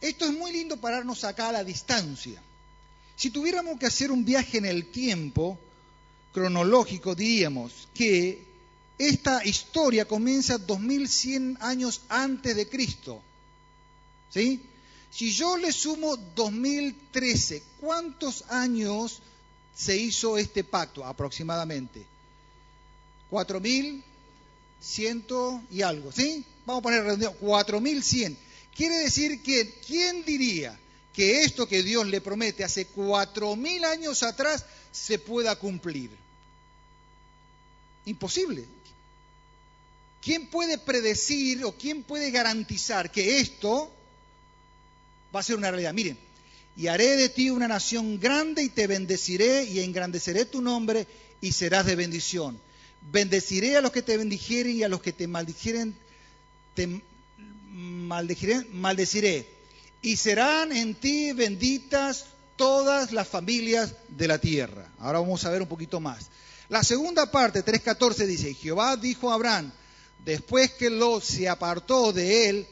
[0.00, 2.42] Esto es muy lindo pararnos acá a la distancia.
[3.16, 5.58] Si tuviéramos que hacer un viaje en el tiempo
[6.32, 8.49] cronológico, diríamos que
[9.00, 13.22] esta historia comienza 2100 años antes de Cristo.
[14.28, 14.60] ¿Sí?
[15.10, 19.22] Si yo le sumo 2013, ¿cuántos años
[19.74, 22.04] se hizo este pacto aproximadamente?
[23.30, 25.24] 4100
[25.70, 26.44] y algo, ¿sí?
[26.66, 28.36] Vamos a poner redondeo, 4100.
[28.76, 30.78] Quiere decir que, ¿quién diría
[31.14, 36.10] que esto que Dios le promete hace 4000 años atrás se pueda cumplir?
[38.04, 38.66] Imposible.
[40.22, 43.90] ¿Quién puede predecir o quién puede garantizar que esto
[45.34, 45.94] va a ser una realidad?
[45.94, 46.18] Miren,
[46.76, 51.06] y haré de ti una nación grande y te bendeciré y engrandeceré tu nombre
[51.40, 52.60] y serás de bendición.
[53.12, 55.94] Bendeciré a los que te bendijeren y a los que te maldijeren,
[56.74, 57.02] te
[57.72, 59.48] maldeciré.
[60.02, 64.86] Y serán en ti benditas todas las familias de la tierra.
[64.98, 66.26] Ahora vamos a ver un poquito más.
[66.68, 69.72] La segunda parte, 3.14, dice, Jehová dijo a Abraham,
[70.24, 72.66] después que Lot se apartó de él,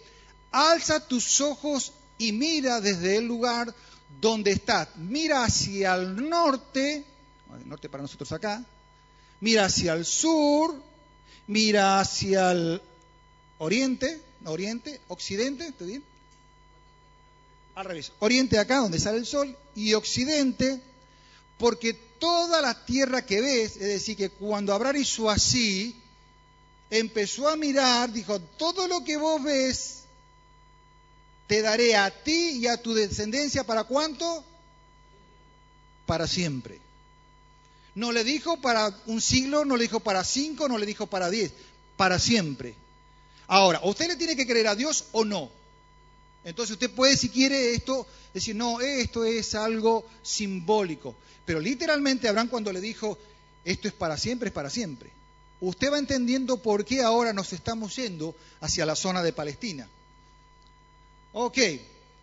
[0.51, 3.75] alza tus ojos y mira desde el lugar
[4.21, 4.89] donde estás.
[4.97, 7.05] Mira hacia el norte,
[7.59, 8.65] el norte para nosotros acá,
[9.41, 10.75] mira hacia el sur,
[11.47, 12.83] mira hacia el
[13.59, 16.03] oriente, oriente, occidente, ¿está bien?
[17.75, 20.81] Al revés, oriente acá donde sale el sol y occidente,
[21.59, 25.95] porque toda la tierra que ves, es decir, que cuando Abraham hizo así,
[26.91, 30.03] empezó a mirar, dijo, todo lo que vos ves,
[31.47, 34.45] te daré a ti y a tu descendencia para cuánto?
[36.07, 36.79] Para siempre.
[37.95, 41.31] No le dijo para un siglo, no le dijo para cinco, no le dijo para
[41.31, 41.53] diez,
[41.97, 42.75] para siempre.
[43.47, 45.51] Ahora, ¿usted le tiene que creer a Dios o no?
[46.45, 51.17] Entonces usted puede, si quiere esto, decir, no, esto es algo simbólico.
[51.45, 53.19] Pero literalmente Abraham cuando le dijo,
[53.65, 55.18] esto es para siempre, es para siempre
[55.61, 59.89] usted va entendiendo por qué ahora nos estamos yendo hacia la zona de Palestina.
[61.33, 61.59] Ok,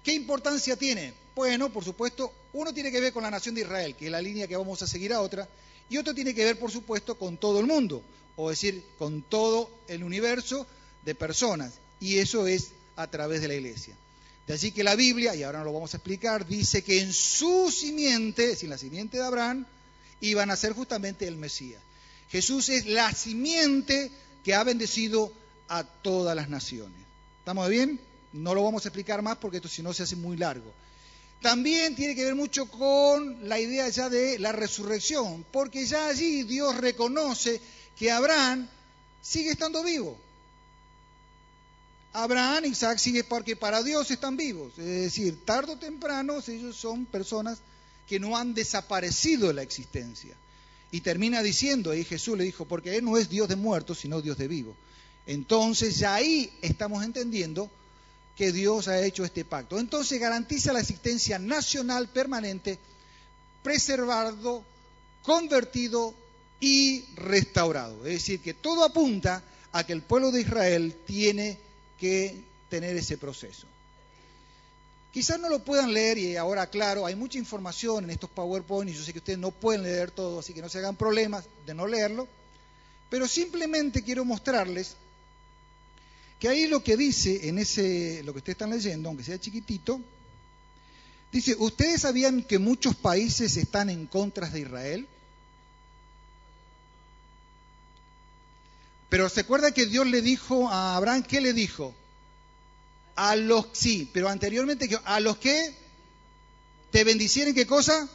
[0.03, 1.13] ¿qué importancia tiene?
[1.35, 4.21] Bueno, por supuesto, uno tiene que ver con la nación de Israel, que es la
[4.21, 5.47] línea que vamos a seguir a otra,
[5.89, 8.01] y otro tiene que ver, por supuesto, con todo el mundo,
[8.37, 10.65] o decir, con todo el universo
[11.03, 13.95] de personas, y eso es a través de la iglesia.
[14.47, 17.71] De allí que la Biblia, y ahora lo vamos a explicar, dice que en su
[17.71, 19.65] simiente, decir, la simiente de Abraham,
[20.21, 21.81] iban a ser justamente el Mesías.
[22.29, 24.11] Jesús es la simiente
[24.43, 25.31] que ha bendecido
[25.67, 26.99] a todas las naciones.
[27.39, 27.99] ¿Estamos bien?
[28.33, 30.71] No lo vamos a explicar más porque esto si no se hace muy largo.
[31.41, 36.43] También tiene que ver mucho con la idea ya de la resurrección, porque ya allí
[36.43, 37.61] Dios reconoce
[37.97, 38.67] que Abraham
[39.21, 40.17] sigue estando vivo.
[42.13, 44.71] Abraham, Isaac sigue porque para Dios están vivos.
[44.77, 47.59] Es decir, tarde o temprano ellos son personas
[48.07, 50.35] que no han desaparecido de la existencia.
[50.95, 54.21] Y termina diciendo, ahí Jesús le dijo, porque Él no es Dios de muertos, sino
[54.21, 54.77] Dios de vivos.
[55.27, 57.69] Entonces ya ahí estamos entendiendo
[58.37, 59.77] que Dios ha hecho este pacto.
[59.77, 62.79] Entonces garantiza la existencia nacional permanente,
[63.61, 64.63] preservado,
[65.21, 66.13] convertido
[66.61, 68.05] y restaurado.
[68.05, 71.57] Es decir, que todo apunta a que el pueblo de Israel tiene
[71.99, 73.67] que tener ese proceso.
[75.15, 78.93] Quizás no lo puedan leer y ahora, claro, hay mucha información en estos PowerPoint y
[78.93, 81.73] yo sé que ustedes no pueden leer todo, así que no se hagan problemas de
[81.73, 82.27] no leerlo,
[83.09, 84.97] pero simplemente quiero mostrarles
[86.37, 90.01] que ahí lo que dice en ese, lo que ustedes están leyendo, aunque sea chiquitito,
[91.31, 95.07] dice, ¿ustedes sabían que muchos países están en contra de Israel?
[99.07, 101.95] Pero se acuerda que Dios le dijo a Abraham, ¿qué le dijo?
[103.15, 105.73] A los, sí, pero anteriormente, a los que
[106.91, 108.07] te bendicieren, ¿qué cosa?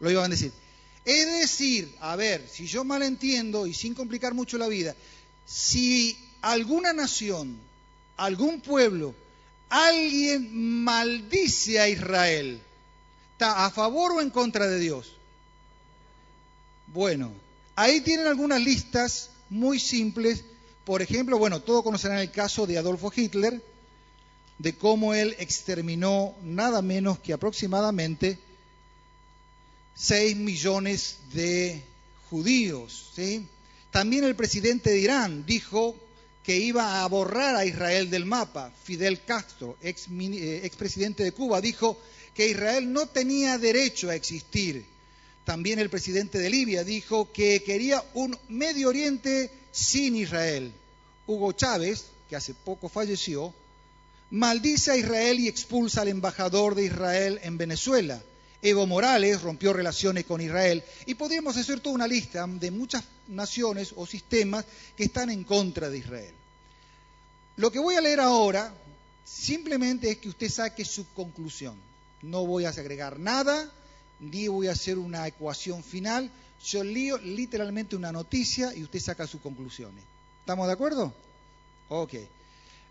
[0.00, 0.52] Lo iba a bendecir.
[1.04, 4.94] Es decir, a ver, si yo mal entiendo y sin complicar mucho la vida,
[5.46, 7.56] si alguna nación,
[8.16, 9.14] algún pueblo,
[9.68, 12.60] alguien maldice a Israel,
[13.32, 15.12] ¿está a favor o en contra de Dios?
[16.88, 17.32] Bueno,
[17.76, 20.44] ahí tienen algunas listas muy simples.
[20.84, 23.62] Por ejemplo, bueno, todos conocerán el caso de Adolfo Hitler,
[24.58, 28.38] de cómo él exterminó nada menos que aproximadamente
[29.94, 31.82] 6 millones de
[32.30, 33.10] judíos.
[33.14, 33.46] ¿sí?
[33.90, 35.96] También el presidente de Irán dijo
[36.42, 38.72] que iba a borrar a Israel del mapa.
[38.84, 41.98] Fidel Castro, ex, eh, presidente de Cuba, dijo
[42.34, 44.84] que Israel no tenía derecho a existir.
[45.44, 50.72] También el presidente de Libia dijo que quería un Medio Oriente sin Israel.
[51.26, 53.54] Hugo Chávez, que hace poco falleció,
[54.30, 58.20] maldice a Israel y expulsa al embajador de Israel en Venezuela.
[58.62, 63.92] Evo Morales rompió relaciones con Israel y podríamos hacer toda una lista de muchas naciones
[63.96, 64.64] o sistemas
[64.96, 66.34] que están en contra de Israel.
[67.56, 68.72] Lo que voy a leer ahora
[69.24, 71.76] simplemente es que usted saque su conclusión.
[72.22, 73.70] No voy a agregar nada,
[74.20, 76.30] ni voy a hacer una ecuación final.
[76.64, 80.02] Yo leo literalmente una noticia y usted saca sus conclusiones.
[80.40, 81.12] ¿Estamos de acuerdo?
[81.88, 82.14] Ok.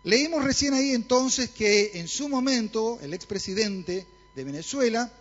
[0.04, 5.12] Leímos recién ahí entonces que en su momento el expresidente de Venezuela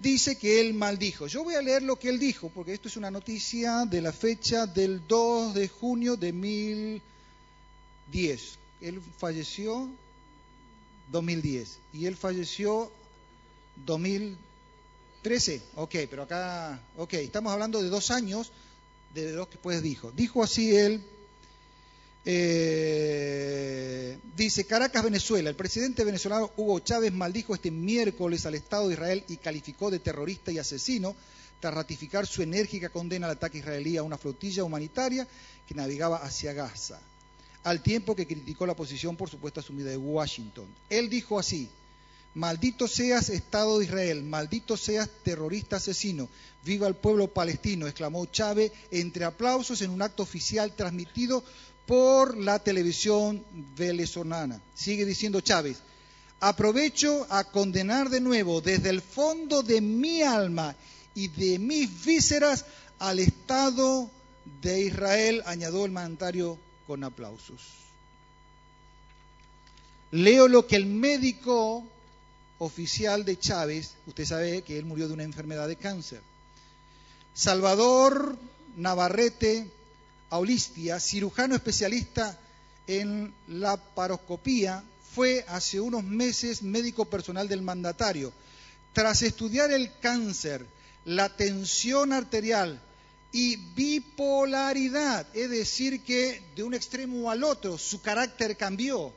[0.00, 1.26] dice que él maldijo.
[1.26, 4.12] Yo voy a leer lo que él dijo, porque esto es una noticia de la
[4.12, 7.02] fecha del 2 de junio de 1010.
[8.80, 9.88] Él falleció
[11.12, 12.90] 2010 y él falleció
[13.84, 15.62] 2013.
[15.76, 18.50] Ok, pero acá, ok, estamos hablando de dos años
[19.14, 20.10] de lo que después dijo.
[20.12, 21.04] Dijo así él
[22.24, 25.48] eh, dice Caracas, Venezuela.
[25.50, 29.98] El presidente venezolano Hugo Chávez maldijo este miércoles al Estado de Israel y calificó de
[29.98, 31.14] terrorista y asesino
[31.60, 35.26] tras ratificar su enérgica condena al ataque israelí a una flotilla humanitaria
[35.66, 36.98] que navegaba hacia Gaza,
[37.64, 40.66] al tiempo que criticó la posición, por supuesto, asumida de Washington.
[40.88, 41.68] Él dijo así,
[42.34, 46.28] Maldito seas Estado de Israel, maldito seas terrorista asesino,
[46.64, 51.42] viva el pueblo palestino, exclamó Chávez entre aplausos en un acto oficial transmitido
[51.90, 53.44] por la televisión
[53.76, 54.62] venezolana.
[54.74, 55.78] Sigue diciendo Chávez,
[56.38, 60.76] aprovecho a condenar de nuevo desde el fondo de mi alma
[61.16, 62.64] y de mis vísceras
[63.00, 64.08] al Estado
[64.62, 67.60] de Israel, añadió el mandatario con aplausos.
[70.12, 71.84] Leo lo que el médico
[72.60, 76.20] oficial de Chávez, usted sabe que él murió de una enfermedad de cáncer.
[77.34, 78.38] Salvador
[78.76, 79.79] Navarrete
[80.30, 82.38] Aulistia, cirujano especialista
[82.86, 84.82] en la paroscopía,
[85.14, 88.32] fue hace unos meses médico personal del mandatario.
[88.92, 90.64] Tras estudiar el cáncer,
[91.04, 92.80] la tensión arterial
[93.32, 99.12] y bipolaridad, es decir, que de un extremo al otro su carácter cambió.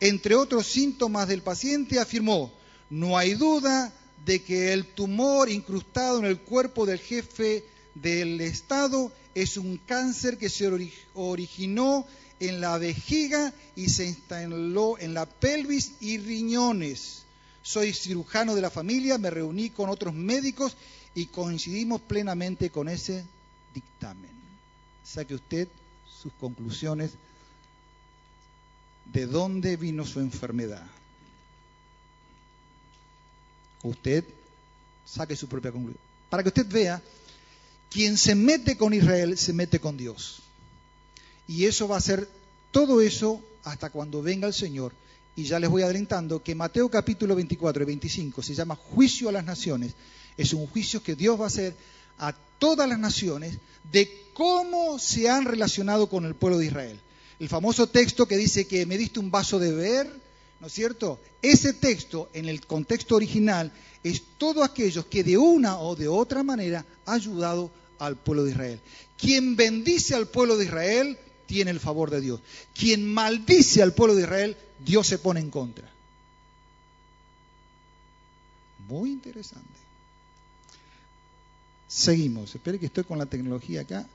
[0.00, 2.52] Entre otros síntomas del paciente afirmó,
[2.90, 3.92] no hay duda
[4.24, 10.38] de que el tumor incrustado en el cuerpo del jefe del Estado es un cáncer
[10.38, 10.70] que se
[11.14, 12.06] originó
[12.40, 17.22] en la vejiga y se instaló en la pelvis y riñones.
[17.62, 20.76] Soy cirujano de la familia, me reuní con otros médicos
[21.14, 23.24] y coincidimos plenamente con ese
[23.74, 24.32] dictamen.
[25.04, 25.68] Saque usted
[26.20, 27.12] sus conclusiones
[29.12, 30.86] de dónde vino su enfermedad.
[33.82, 34.24] Usted
[35.04, 36.02] saque su propia conclusión.
[36.30, 37.02] Para que usted vea
[37.92, 40.42] quien se mete con Israel se mete con Dios.
[41.46, 42.26] Y eso va a ser
[42.70, 44.92] todo eso hasta cuando venga el Señor.
[45.36, 49.32] Y ya les voy adelantando que Mateo capítulo 24 y 25 se llama juicio a
[49.32, 49.92] las naciones.
[50.36, 51.74] Es un juicio que Dios va a hacer
[52.18, 53.58] a todas las naciones
[53.90, 57.00] de cómo se han relacionado con el pueblo de Israel.
[57.38, 60.10] El famoso texto que dice que me diste un vaso de beber,
[60.60, 61.18] ¿no es cierto?
[61.42, 66.42] Ese texto en el contexto original es todo aquellos que de una o de otra
[66.42, 67.70] manera ha ayudado
[68.06, 68.80] al pueblo de Israel.
[69.16, 72.40] Quien bendice al pueblo de Israel tiene el favor de Dios.
[72.74, 75.88] Quien maldice al pueblo de Israel, Dios se pone en contra.
[78.88, 79.68] Muy interesante.
[81.86, 82.54] Seguimos.
[82.54, 84.06] Espere que estoy con la tecnología acá.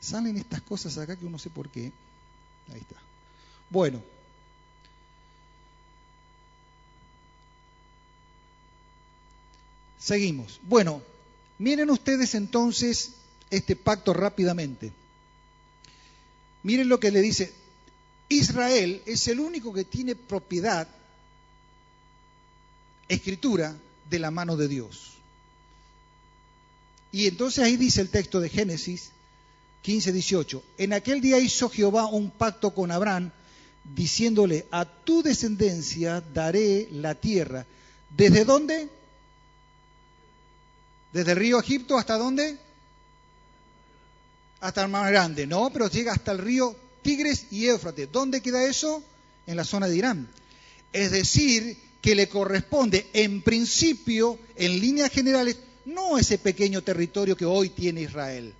[0.00, 1.90] Salen estas cosas acá que uno sé por qué.
[2.72, 2.96] Ahí está.
[3.70, 4.00] Bueno.
[9.98, 10.60] Seguimos.
[10.62, 11.02] Bueno,
[11.58, 13.12] Miren ustedes entonces
[13.50, 14.92] este pacto rápidamente.
[16.62, 17.52] Miren lo que le dice.
[18.28, 20.88] Israel es el único que tiene propiedad,
[23.08, 23.76] escritura,
[24.10, 25.12] de la mano de Dios.
[27.12, 29.10] Y entonces ahí dice el texto de Génesis
[29.82, 30.62] 15, 18.
[30.78, 33.30] En aquel día hizo Jehová un pacto con Abraham,
[33.94, 37.66] diciéndole, a tu descendencia daré la tierra.
[38.16, 38.88] ¿Desde dónde?
[41.14, 42.58] Desde el río Egipto hasta dónde?
[44.60, 45.46] Hasta el mar grande.
[45.46, 48.10] No, pero llega hasta el río Tigres y Éufrates.
[48.10, 49.00] ¿Dónde queda eso?
[49.46, 50.28] En la zona de Irán.
[50.92, 57.44] Es decir, que le corresponde en principio, en líneas generales, no ese pequeño territorio que
[57.44, 58.52] hoy tiene Israel.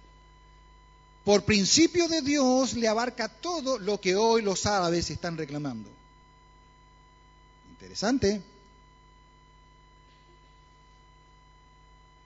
[1.24, 5.90] por principio de Dios le abarca todo lo que hoy los árabes están reclamando.
[7.70, 8.53] Interesante.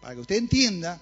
[0.01, 1.01] Para que usted entienda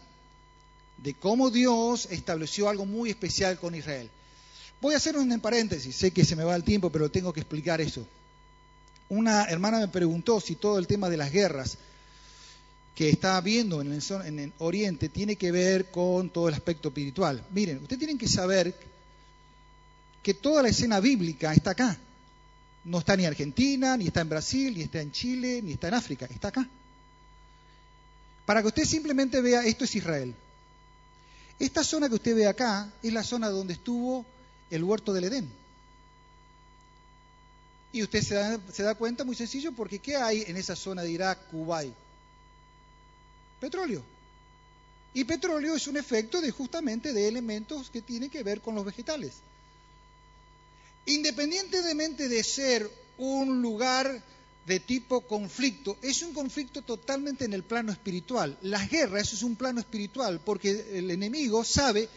[0.98, 4.08] de cómo Dios estableció algo muy especial con Israel.
[4.80, 7.40] Voy a hacer un paréntesis, sé que se me va el tiempo, pero tengo que
[7.40, 8.06] explicar eso.
[9.08, 11.78] Una hermana me preguntó si todo el tema de las guerras
[12.94, 13.38] que está
[13.92, 17.44] el, en el Oriente tiene que ver con todo el aspecto espiritual.
[17.50, 18.74] Miren, ustedes tienen que saber
[20.22, 21.96] que toda la escena bíblica está acá.
[22.84, 25.88] No está ni en Argentina, ni está en Brasil, ni está en Chile, ni está
[25.88, 26.68] en África, está acá.
[28.46, 30.34] Para que usted simplemente vea, esto es Israel.
[31.58, 34.24] Esta zona que usted ve acá es la zona donde estuvo
[34.70, 35.50] el huerto del Edén.
[37.92, 38.22] Y usted
[38.72, 41.94] se da, cuenta muy sencillo porque ¿qué hay en esa zona de Irak, Kuwait?
[43.58, 44.02] Petróleo.
[45.14, 48.84] Y petróleo es un efecto de justamente de elementos que tienen que ver con los
[48.84, 49.32] vegetales.
[51.06, 54.22] Independientemente de ser un lugar
[54.66, 58.58] de tipo conflicto, es un conflicto totalmente en el plano espiritual.
[58.62, 62.08] Las guerras es un plano espiritual porque el enemigo sabe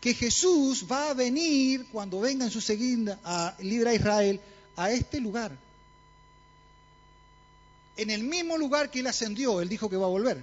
[0.00, 4.40] que Jesús va a venir cuando venga en su segunda a librar a Israel
[4.76, 5.56] a este lugar.
[7.98, 10.42] En el mismo lugar que él ascendió, él dijo que va a volver.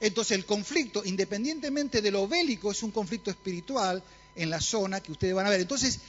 [0.00, 4.02] Entonces el conflicto, independientemente de lo bélico, es un conflicto espiritual
[4.34, 5.60] en la zona que ustedes van a ver.
[5.60, 6.00] Entonces,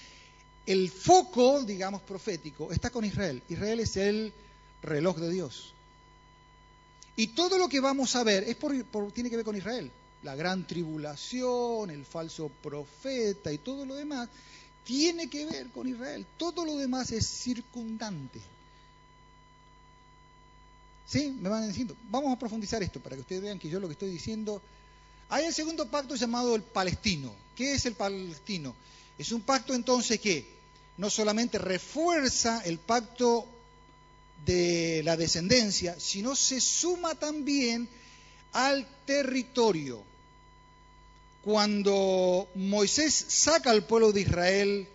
[0.70, 3.42] el foco, digamos, profético está con Israel.
[3.50, 4.32] Israel es el
[4.84, 5.74] reloj de Dios.
[7.16, 8.56] Y todo lo que vamos a ver es
[9.12, 9.90] tiene que ver con Israel.
[10.22, 14.30] La gran tribulación, el falso profeta y todo lo demás
[14.84, 16.24] tiene que ver con Israel.
[16.38, 18.40] Todo lo demás es circundante.
[21.08, 21.36] ¿Sí?
[21.42, 21.96] Me van diciendo.
[22.12, 24.62] Vamos a profundizar esto para que ustedes vean que yo lo que estoy diciendo.
[25.30, 27.34] Hay el segundo pacto llamado el palestino.
[27.56, 28.76] ¿Qué es el palestino?
[29.18, 30.59] Es un pacto entonces que
[31.00, 33.48] no solamente refuerza el pacto
[34.46, 37.88] de la descendencia, sino se suma también
[38.52, 40.04] al territorio.
[41.42, 44.88] Cuando Moisés saca al pueblo de Israel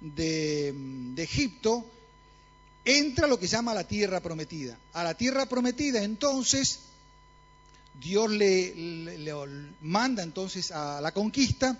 [0.00, 0.74] de,
[1.18, 1.84] Egipto,
[2.86, 4.78] entra lo que se llama la tierra prometida.
[4.94, 6.78] A la tierra prometida entonces
[8.00, 8.74] Dios le,
[9.18, 9.34] le,
[9.82, 11.78] manda entonces a la conquista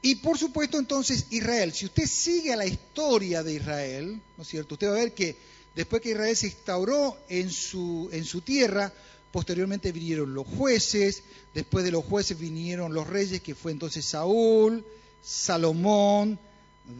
[0.00, 4.74] y por supuesto entonces Israel, si usted sigue la historia de Israel, ¿no es cierto?
[4.74, 5.36] Usted va a ver que
[5.74, 8.92] después que Israel se instauró en su, en su tierra,
[9.32, 11.22] posteriormente vinieron los jueces,
[11.52, 14.84] después de los jueces vinieron los reyes, que fue entonces Saúl,
[15.22, 16.38] Salomón,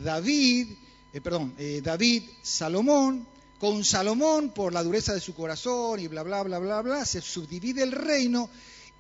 [0.03, 0.69] David,
[1.13, 3.27] eh, perdón, eh, David, Salomón,
[3.61, 7.21] con Salomón por la dureza de su corazón y bla, bla, bla, bla, bla, se
[7.21, 8.51] subdivide el reino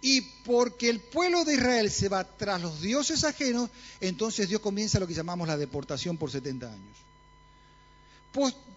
[0.01, 3.70] y porque el pueblo de Israel se va tras los dioses ajenos,
[4.01, 6.96] entonces Dios comienza lo que llamamos la deportación por 70 años.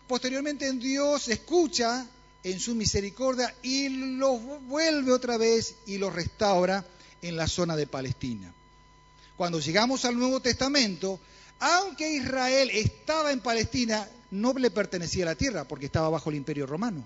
[0.07, 2.07] Posteriormente Dios escucha
[2.43, 6.83] en su misericordia y los vuelve otra vez y los restaura
[7.21, 8.51] en la zona de Palestina.
[9.37, 11.19] Cuando llegamos al Nuevo Testamento,
[11.59, 16.37] aunque Israel estaba en Palestina, no le pertenecía a la tierra porque estaba bajo el
[16.37, 17.05] imperio romano.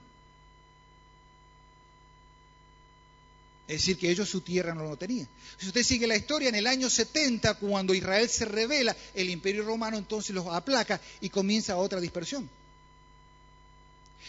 [3.68, 5.28] Es decir, que ellos su tierra no lo tenían.
[5.58, 9.64] Si usted sigue la historia, en el año 70, cuando Israel se revela, el imperio
[9.64, 12.48] romano entonces los aplaca y comienza otra dispersión.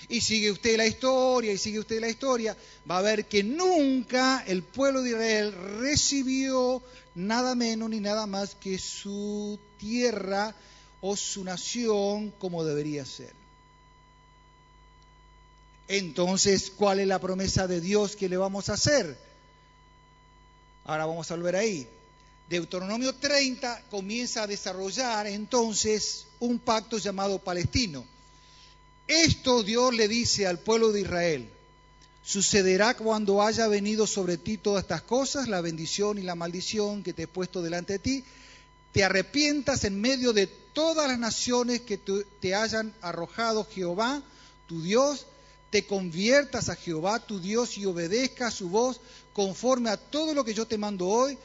[0.08, 2.56] Y sigue usted la historia, y sigue usted la historia,
[2.90, 6.82] va a ver que nunca el pueblo de Israel recibió
[7.14, 10.54] nada menos ni nada más que su tierra
[11.02, 13.34] o su nación como debería ser.
[15.88, 19.25] Entonces, ¿cuál es la promesa de Dios que le vamos a hacer?
[20.86, 21.88] Ahora vamos a volver ahí.
[22.48, 28.04] Deuteronomio 30 comienza a desarrollar entonces un pacto llamado palestino.
[29.08, 31.50] Esto Dios le dice al pueblo de Israel.
[32.24, 37.12] Sucederá cuando haya venido sobre ti todas estas cosas, la bendición y la maldición que
[37.12, 38.24] te he puesto delante de ti,
[38.92, 44.22] te arrepientas en medio de todas las naciones que te hayan arrojado Jehová,
[44.68, 45.26] tu Dios,
[45.70, 49.00] te conviertas a Jehová tu Dios y obedezcas su voz
[49.36, 51.36] conforme a todo lo que yo te mando hoy,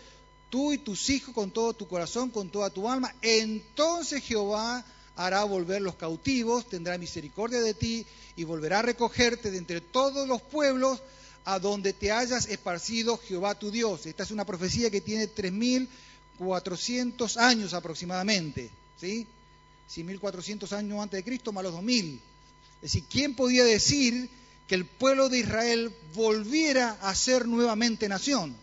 [0.49, 4.85] tú y tus hijos con todo tu corazón, con toda tu alma, entonces Jehová
[5.17, 8.05] hará volver los cautivos, tendrá misericordia de ti
[8.37, 11.01] y volverá a recogerte de entre todos los pueblos
[11.43, 14.05] a donde te hayas esparcido Jehová tu Dios.
[14.05, 18.69] Esta es una profecía que tiene 3.400 años aproximadamente,
[19.01, 19.27] ¿sí?
[19.93, 22.19] 1.400 años antes de Cristo más los 2.000.
[22.75, 24.29] Es decir, ¿quién podía decir
[24.67, 28.55] que el pueblo de Israel volviera a ser nuevamente nación?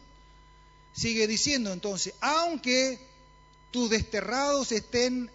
[0.92, 2.98] Sigue diciendo entonces, aunque
[3.70, 5.30] tus desterrados estén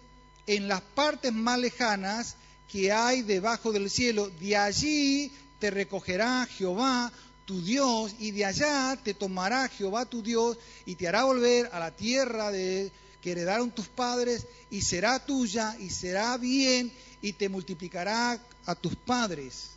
[0.46, 2.36] en las partes más lejanas
[2.70, 4.30] que hay debajo del cielo.
[4.40, 7.12] De allí te recogerá Jehová
[7.44, 11.78] tu Dios y de allá te tomará Jehová tu Dios y te hará volver a
[11.78, 12.90] la tierra de
[13.20, 16.92] que heredaron tus padres y será tuya y será bien
[17.22, 19.70] y te multiplicará a tus padres.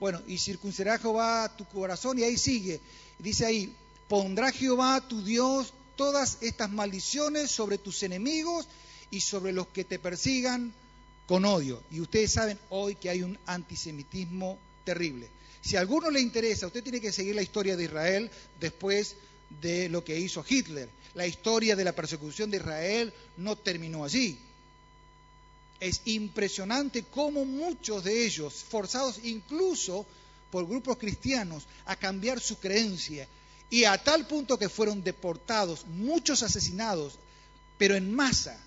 [0.00, 2.80] Bueno, y circuncidará Jehová tu corazón y ahí sigue.
[3.18, 3.74] Dice ahí,
[4.08, 8.68] pondrá Jehová tu Dios todas estas maldiciones sobre tus enemigos
[9.10, 10.72] y sobre los que te persigan
[11.26, 11.82] con odio.
[11.90, 15.28] Y ustedes saben hoy que hay un antisemitismo terrible.
[15.60, 18.30] Si a alguno le interesa, usted tiene que seguir la historia de Israel
[18.60, 19.16] después
[19.60, 20.88] de lo que hizo Hitler.
[21.14, 24.38] La historia de la persecución de Israel no terminó allí.
[25.80, 30.06] Es impresionante cómo muchos de ellos, forzados incluso
[30.50, 33.28] por grupos cristianos a cambiar su creencia,
[33.70, 37.14] y a tal punto que fueron deportados, muchos asesinados,
[37.76, 38.58] pero en masa.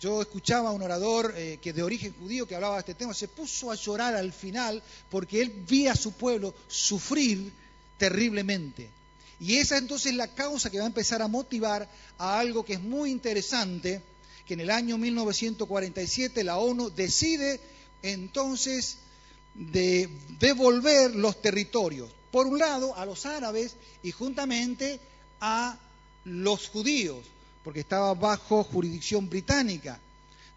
[0.00, 3.14] Yo escuchaba a un orador eh, que de origen judío que hablaba de este tema,
[3.14, 7.52] se puso a llorar al final porque él vía a su pueblo sufrir
[7.98, 8.90] terriblemente.
[9.40, 11.88] Y esa entonces es la causa que va a empezar a motivar
[12.18, 14.00] a algo que es muy interesante,
[14.46, 17.60] que en el año 1947 la ONU decide
[18.02, 18.98] entonces
[19.54, 25.00] de devolver los territorios, por un lado a los árabes y juntamente
[25.40, 25.78] a
[26.24, 27.24] los judíos
[27.64, 29.98] porque estaba bajo jurisdicción británica.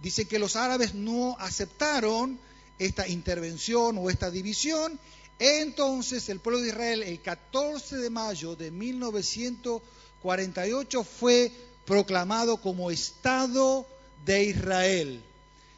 [0.01, 2.37] Dice que los árabes no aceptaron
[2.77, 4.99] esta intervención o esta división.
[5.39, 11.51] Entonces el pueblo de Israel el 14 de mayo de 1948 fue
[11.87, 13.87] proclamado como Estado
[14.25, 15.23] de Israel.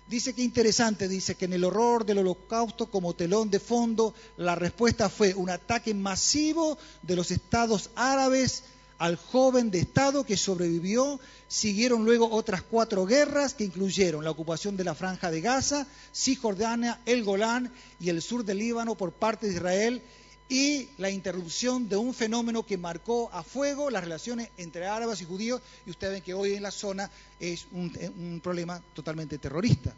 [0.07, 4.55] Dice que interesante, dice que en el horror del holocausto como telón de fondo, la
[4.55, 8.63] respuesta fue un ataque masivo de los estados árabes
[8.97, 11.19] al joven de Estado que sobrevivió.
[11.47, 16.99] Siguieron luego otras cuatro guerras que incluyeron la ocupación de la franja de Gaza, Cisjordania,
[17.05, 20.01] el Golán y el sur del Líbano por parte de Israel
[20.49, 25.25] y la interrupción de un fenómeno que marcó a fuego las relaciones entre árabes y
[25.25, 29.95] judíos y ustedes ven que hoy en la zona es un, problema totalmente terrorista.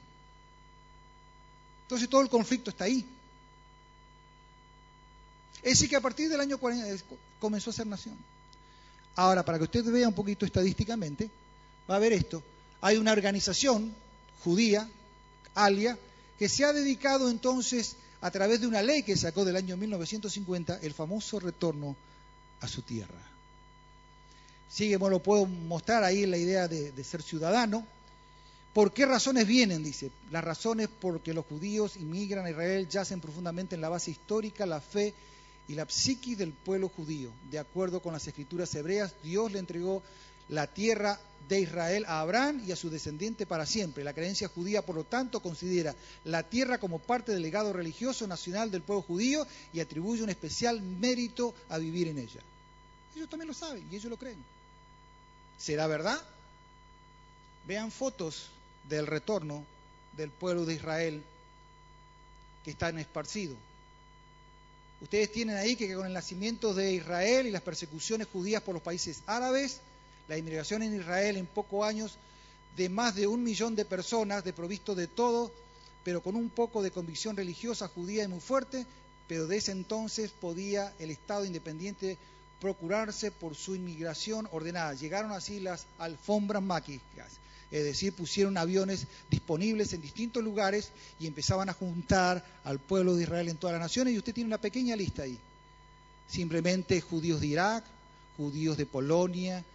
[1.84, 3.06] Entonces todo el conflicto está ahí.
[5.64, 7.06] Es decir, que a partir del año 40
[7.40, 8.18] comenzó a ser nación.
[9.16, 11.30] Ahora, para que usted vea un poquito estadísticamente,
[11.90, 12.44] va a ver esto.
[12.82, 13.94] Hay una organización
[14.44, 14.90] judía,
[15.56, 15.98] Alia,
[16.40, 20.80] que se ha dedicado entonces, a través de una ley que sacó del año 1950,
[20.82, 21.96] el famoso retorno
[22.62, 23.20] a su tierra.
[24.70, 27.86] Sigue, bueno, lo puedo mostrar ahí la idea de, de ser ciudadano.
[28.74, 29.84] ¿Por qué razones vienen?
[29.84, 30.12] Dice.
[30.32, 34.80] Las razones porque los judíos inmigran a Israel, yacen profundamente en la base histórica, la
[34.80, 35.14] fe
[35.68, 37.32] y la psiquis del pueblo judío.
[37.50, 40.04] De acuerdo con las escrituras hebreas, Dios le entregó
[40.50, 44.04] la tierra de Israel a Abraham y a su descendiente para siempre.
[44.04, 48.72] La creencia judía, por lo tanto, considera la tierra como parte del legado religioso nacional
[48.72, 52.42] del pueblo judío y atribuye un especial mérito a vivir en ella.
[53.16, 54.44] Ellos también lo saben y ellos lo creen.
[55.58, 56.20] ¿Será verdad?
[57.68, 58.50] Vean fotos
[58.88, 59.66] del retorno
[60.16, 61.24] del pueblo de Israel
[62.64, 63.58] que están esparcidos
[65.02, 68.84] Ustedes tienen ahí que con el nacimiento de Israel y las persecuciones judías por los
[68.84, 69.82] países árabes,
[70.32, 72.16] la inmigración en Israel en pocos años
[72.78, 75.52] de más de un millón de personas, de provisto de todo,
[76.06, 78.86] pero con un poco de convicción religiosa judía y muy fuerte,
[79.28, 82.18] pero de ese entonces podía el Estado independiente
[82.62, 84.94] procurarse por su inmigración ordenada.
[84.94, 87.34] Llegaron así las alfombras mágicas,
[87.70, 93.24] es decir, pusieron aviones disponibles en distintos lugares y empezaban a juntar al pueblo de
[93.24, 95.38] Israel en todas las naciones y usted tiene una pequeña lista ahí.
[96.30, 97.84] Simplemente judíos de Irak,
[98.38, 99.66] judíos de Polonia,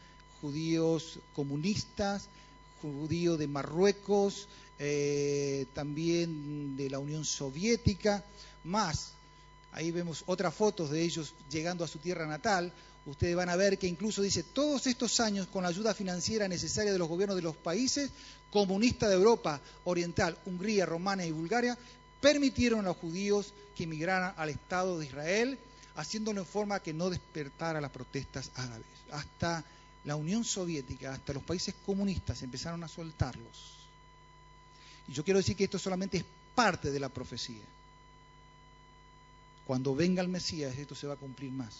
[0.46, 2.28] judíos comunistas,
[2.80, 4.46] judíos de Marruecos,
[4.78, 8.24] eh, también de la Unión Soviética,
[8.62, 9.10] más.
[9.72, 12.72] Ahí vemos otras fotos de ellos llegando a su tierra natal,
[13.06, 16.92] ustedes van a ver que incluso dice, todos estos años con la ayuda financiera necesaria
[16.92, 18.10] de los gobiernos de los países
[18.52, 21.76] comunistas de Europa Oriental, Hungría, Romania y Bulgaria,
[22.20, 25.58] permitieron a los judíos que emigraran al Estado de Israel,
[25.96, 28.86] haciéndolo en forma que no despertara las protestas árabes.
[29.10, 29.64] Hasta
[30.06, 33.74] la Unión Soviética, hasta los países comunistas empezaron a soltarlos.
[35.08, 37.62] Y yo quiero decir que esto solamente es parte de la profecía.
[39.66, 41.74] Cuando venga el Mesías, esto se va a cumplir más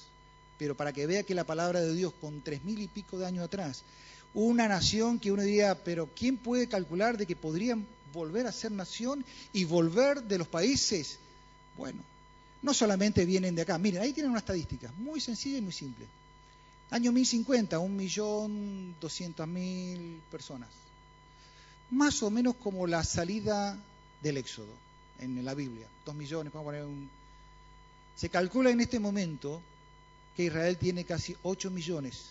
[0.59, 3.27] pero para que vea que la palabra de Dios con tres mil y pico de
[3.27, 3.83] años atrás,
[4.35, 8.73] una nación que uno diría, pero ¿quién puede calcular de que podrían volver a ser
[8.73, 11.19] nación y volver de los países?
[11.77, 12.03] Bueno,
[12.63, 16.07] no solamente vienen de acá, miren, ahí tienen una estadística muy sencilla y muy simple.
[16.91, 20.69] Año 1050, un millón doscientas mil personas.
[21.91, 23.77] Más o menos como la salida
[24.23, 24.73] del Éxodo
[25.19, 25.87] en la Biblia.
[26.05, 27.09] Dos millones, vamos a poner un...
[28.15, 29.61] Se calcula en este momento
[30.37, 32.27] que Israel tiene casi 8 millones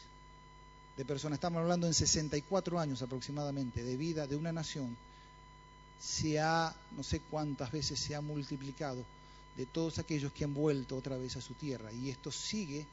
[0.95, 1.37] de personas.
[1.37, 4.95] Estamos hablando en 64 años aproximadamente de vida de una nación.
[5.99, 9.03] Se ha, no sé cuántas veces se ha multiplicado
[9.57, 11.91] de todos aquellos que han vuelto otra vez a su tierra.
[11.91, 12.85] Y esto sigue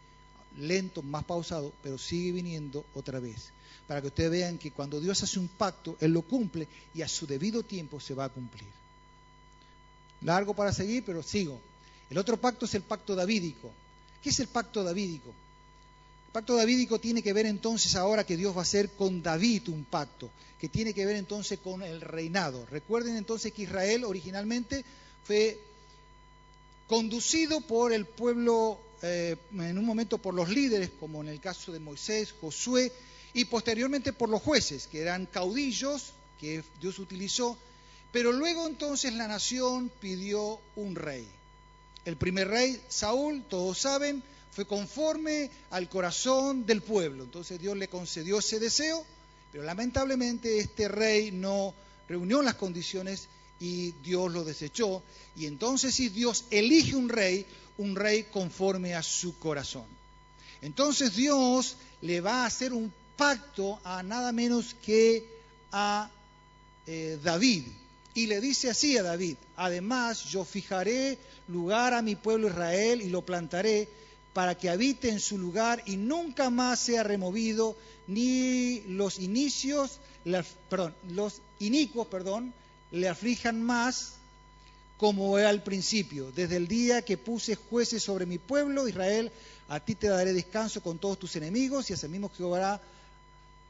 [0.58, 3.50] lento, más pausado, pero sigue viniendo otra vez.
[3.86, 7.08] Para que ustedes vean que cuando Dios hace un pacto, Él lo cumple y a
[7.08, 8.68] su debido tiempo se va a cumplir.
[10.22, 11.60] Largo para seguir, pero sigo.
[12.08, 13.70] El otro pacto es el pacto davídico.
[14.22, 15.28] ¿Qué es el pacto davídico?
[15.28, 19.68] El pacto davídico tiene que ver entonces ahora que Dios va a hacer con David
[19.68, 20.30] un pacto,
[20.60, 22.64] que tiene que ver entonces con el reinado.
[22.70, 24.84] Recuerden entonces que Israel originalmente
[25.24, 25.58] fue
[26.86, 31.72] conducido por el pueblo eh, en un momento por los líderes, como en el caso
[31.72, 32.92] de Moisés, Josué,
[33.34, 37.56] y posteriormente por los jueces, que eran caudillos que Dios utilizó,
[38.12, 41.26] pero luego entonces la nación pidió un rey.
[42.04, 47.24] El primer rey, Saúl, todos saben, fue conforme al corazón del pueblo.
[47.24, 49.04] Entonces Dios le concedió ese deseo,
[49.50, 51.74] pero lamentablemente este rey no
[52.08, 53.28] reunió las condiciones
[53.60, 55.02] y Dios lo desechó.
[55.36, 57.46] Y entonces si Dios elige un rey,
[57.78, 59.86] un rey conforme a su corazón.
[60.60, 65.26] Entonces Dios le va a hacer un pacto a nada menos que
[65.72, 66.10] a
[66.86, 67.64] eh, David.
[68.14, 71.18] Y le dice así a David, además yo fijaré
[71.48, 73.88] lugar a mi pueblo Israel y lo plantaré
[74.32, 79.98] para que habite en su lugar y nunca más sea removido, ni los inicios,
[80.68, 82.52] perdón, los inicuos, perdón,
[82.90, 84.14] le aflijan más
[85.02, 89.32] como al principio, desde el día que puse jueces sobre mi pueblo, Israel,
[89.68, 92.80] a ti te daré descanso con todos tus enemigos y mismo Jehová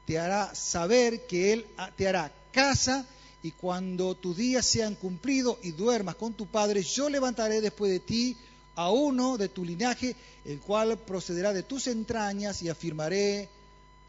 [0.06, 1.66] te hará saber que Él
[1.96, 3.06] te hará casa
[3.42, 8.00] y cuando tus días sean cumplidos y duermas con tu padre, yo levantaré después de
[8.00, 8.36] ti
[8.74, 10.14] a uno de tu linaje,
[10.44, 13.48] el cual procederá de tus entrañas y afirmaré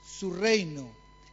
[0.06, 0.90] su reino.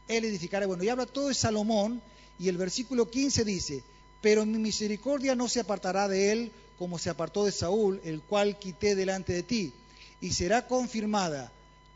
[0.07, 0.69] Él edificará.
[0.69, 2.01] Bueno, y habla todo de Salomón
[2.39, 3.83] y el versículo 15 dice,
[4.21, 8.59] pero mi misericordia no se apartará de él como se apartó de Saúl, el cual
[8.59, 9.73] quité delante de ti,
[10.21, 11.53] y será confirmada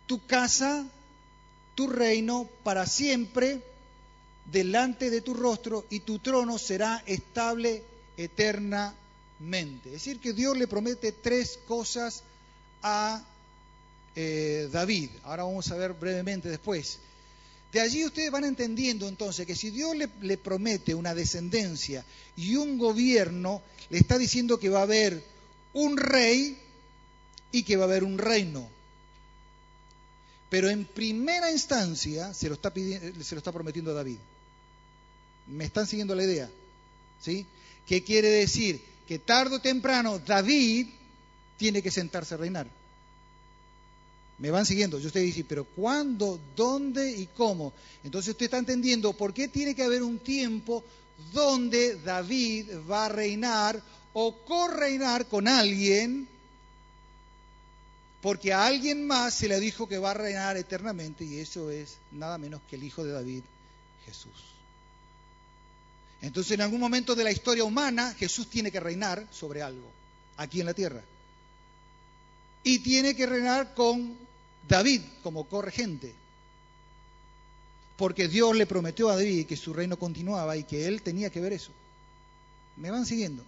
[0.07, 0.87] tu casa,
[1.75, 3.63] tu reino para siempre
[4.51, 7.83] delante de tu rostro, y tu trono será estable
[8.19, 9.87] eternamente.
[9.87, 12.23] Es decir, que Dios le promete tres cosas
[12.83, 13.25] a
[14.15, 15.11] eh, David.
[15.25, 16.99] Ahora vamos a ver brevemente después.
[17.75, 22.05] De allí ustedes van entendiendo entonces que si Dios le, promete una descendencia
[22.37, 25.25] y un gobierno, le está diciendo que va a haber
[25.73, 26.57] un rey
[27.51, 28.69] y que va a haber un reino.
[30.51, 34.19] Pero en primera instancia se lo está, se lo está prometiendo a David.
[35.49, 36.49] ¿Me están siguiendo la idea?
[37.21, 37.45] ¿Sí?
[37.89, 38.81] ¿Qué quiere decir?
[39.09, 40.87] Que tarde o temprano David
[41.57, 42.69] tiene que sentarse a reinar.
[44.45, 44.99] Me van siguiendo.
[44.99, 47.73] Yo usted dice, pero ¿cuándo, dónde y cómo?
[48.05, 50.85] Entonces usted está entendiendo por qué tiene que haber un tiempo
[51.33, 53.83] donde David va a reinar
[54.13, 56.29] o correinar con alguien,
[58.21, 61.97] porque a alguien más se le dijo que va a reinar eternamente y eso es
[62.13, 63.45] nada menos que el Hijo de David,
[64.05, 64.45] Jesús.
[66.21, 69.91] Entonces en algún momento de la historia humana Jesús tiene que reinar sobre algo,
[70.37, 71.03] aquí en la tierra.
[72.63, 74.24] Y tiene que reinar con
[74.69, 76.13] David como corregente.
[77.97, 81.41] Porque Dios le prometió a David que su reino continuaba y que él tenía que
[81.41, 81.71] ver eso.
[82.77, 83.45] ¿Me van siguiendo?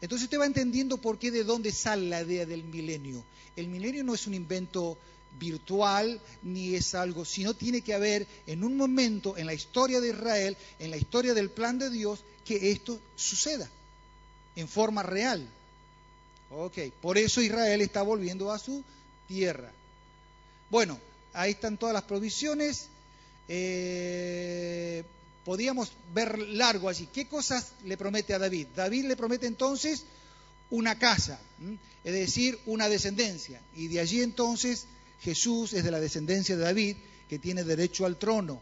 [0.00, 3.24] Entonces usted va entendiendo por qué de dónde sale la idea del milenio.
[3.56, 4.96] El milenio no es un invento
[5.38, 10.10] virtual ni es algo, sino tiene que haber en un momento en la historia de
[10.10, 13.68] Israel, en la historia del plan de Dios, que esto suceda
[14.54, 15.46] en forma real.
[16.50, 18.82] Ok, por eso Israel está volviendo a su
[19.26, 19.70] tierra.
[20.70, 20.98] Bueno,
[21.32, 22.88] ahí están todas las provisiones.
[23.48, 25.02] Eh,
[25.44, 27.08] podíamos ver largo allí.
[27.12, 28.66] ¿Qué cosas le promete a David?
[28.76, 30.04] David le promete entonces
[30.70, 31.38] una casa,
[32.04, 33.60] es decir, una descendencia.
[33.74, 34.84] Y de allí entonces
[35.22, 36.96] Jesús es de la descendencia de David,
[37.28, 38.60] que tiene derecho al trono.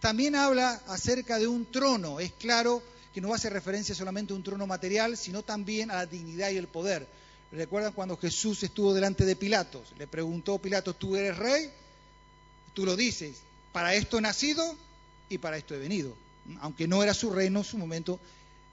[0.00, 2.20] También habla acerca de un trono.
[2.20, 6.06] Es claro que no hace referencia solamente a un trono material, sino también a la
[6.06, 7.06] dignidad y el poder.
[7.50, 9.92] ¿Recuerdan cuando Jesús estuvo delante de Pilatos?
[9.98, 11.70] Le preguntó Pilatos, ¿tú eres rey?
[12.74, 13.36] Tú lo dices,
[13.72, 14.76] para esto he nacido
[15.28, 16.14] y para esto he venido,
[16.60, 18.20] aunque no era su reino, su momento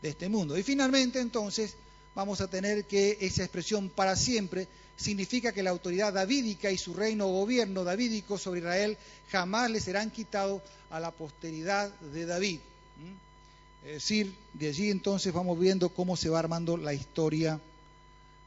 [0.02, 0.58] de este mundo.
[0.58, 1.76] Y finalmente entonces
[2.14, 4.68] vamos a tener que esa expresión para siempre
[4.98, 8.98] significa que la autoridad davídica y su reino o gobierno davídico sobre Israel
[9.30, 12.60] jamás le serán quitados a la posteridad de David.
[13.86, 17.60] Es decir, de allí entonces vamos viendo cómo se va armando la historia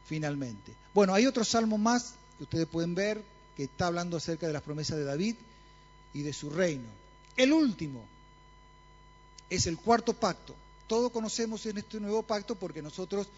[0.08, 0.72] finalmente.
[0.94, 3.22] Bueno, hay otro salmo más que ustedes pueden ver
[3.54, 5.36] que está hablando acerca de las promesas de David
[6.14, 6.88] y de su reino.
[7.36, 8.04] El último
[9.50, 10.54] es el cuarto pacto.
[10.86, 13.28] Todos conocemos en este nuevo pacto porque nosotros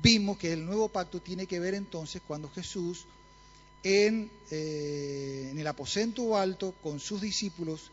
[0.00, 3.04] vimos que el nuevo pacto tiene que ver entonces cuando Jesús
[3.82, 7.90] en, eh, el aposento alto con sus discípulos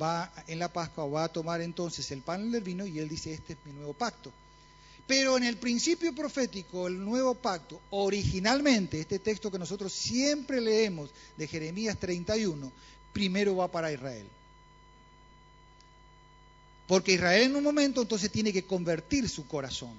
[0.00, 3.34] va en la Pascua va a tomar entonces el pan del vino y él dice,
[3.34, 4.32] este es mi nuevo pacto.
[5.06, 11.10] Pero en el principio profético, el nuevo pacto, originalmente, este texto que nosotros siempre leemos
[11.36, 12.72] de Jeremías 31,
[13.12, 14.26] primero va para Israel.
[16.88, 19.94] Porque Israel en un momento entonces tiene que convertir su corazón.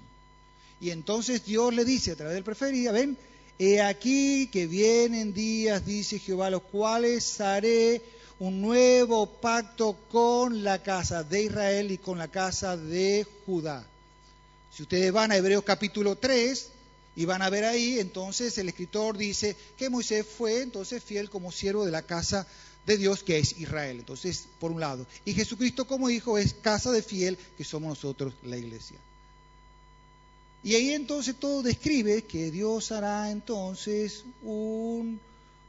[0.81, 3.17] Y entonces Dios le dice a través del preferido, ven,
[3.57, 8.01] he aquí que vienen días, dice Jehová, los cuales haré
[8.39, 13.85] un nuevo pacto con la casa de Israel y con la casa de Judá.
[14.71, 16.69] Si ustedes van a Hebreos capítulo 3
[17.15, 21.51] y van a ver ahí, entonces el escritor dice que Moisés fue entonces fiel como
[21.51, 22.47] siervo de la casa
[22.85, 23.99] de Dios que es Israel.
[23.99, 25.05] Entonces, por un lado.
[25.25, 28.97] Y Jesucristo como hijo es casa de fiel que somos nosotros la iglesia.
[30.63, 35.19] Y ahí entonces todo describe que Dios hará entonces un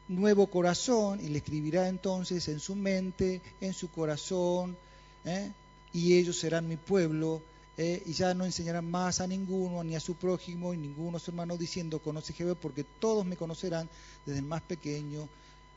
[0.09, 4.77] nuevo corazón y le escribirá entonces en su mente, en su corazón,
[5.25, 5.53] ¿eh?
[5.93, 7.43] y ellos serán mi pueblo,
[7.79, 8.03] ¿eh?
[8.05, 11.31] y ya no enseñarán más a ninguno, ni a su prójimo, y ninguno a su
[11.31, 13.89] hermano, diciendo, conoce Jehová, porque todos me conocerán,
[14.26, 15.29] desde el más pequeño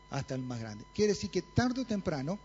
[0.10, 0.84] hasta el más grande.
[0.94, 2.38] Quiere decir que tarde o temprano,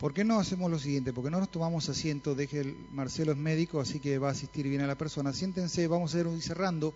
[0.00, 1.12] ¿Por qué no hacemos lo siguiente?
[1.12, 4.66] Porque no nos tomamos asiento, deje el Marcelo es médico, así que va a asistir
[4.66, 5.30] bien a la persona.
[5.34, 6.94] Siéntense, vamos a ir cerrando,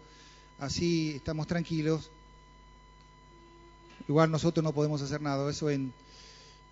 [0.58, 2.10] así estamos tranquilos.
[4.08, 5.92] Igual nosotros no podemos hacer nada, eso en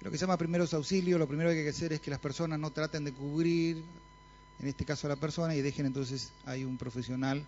[0.00, 2.18] lo que se llama primeros auxilios, lo primero que hay que hacer es que las
[2.18, 3.82] personas no traten de cubrir,
[4.58, 7.44] en este caso a la persona, y dejen entonces, hay un profesional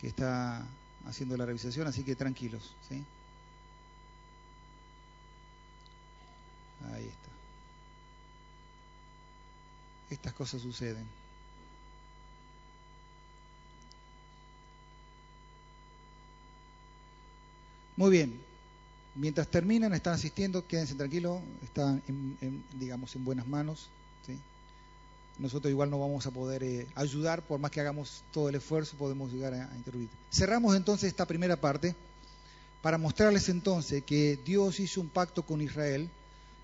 [0.00, 0.66] que está
[1.06, 3.04] haciendo la revisación, así que tranquilos, ¿sí?
[6.94, 7.31] Ahí está
[10.14, 11.06] estas cosas suceden.
[17.96, 18.40] Muy bien,
[19.14, 23.88] mientras terminan, están asistiendo, quédense tranquilos, están, en, digamos, en buenas manos.
[25.38, 28.96] Nosotros igual no vamos a poder eh, ayudar, por más que hagamos todo el esfuerzo,
[28.96, 30.10] podemos llegar a, a interrumpir.
[30.30, 31.94] Cerramos entonces esta primera parte
[32.82, 36.08] para mostrarles entonces que Dios hizo un pacto con Israel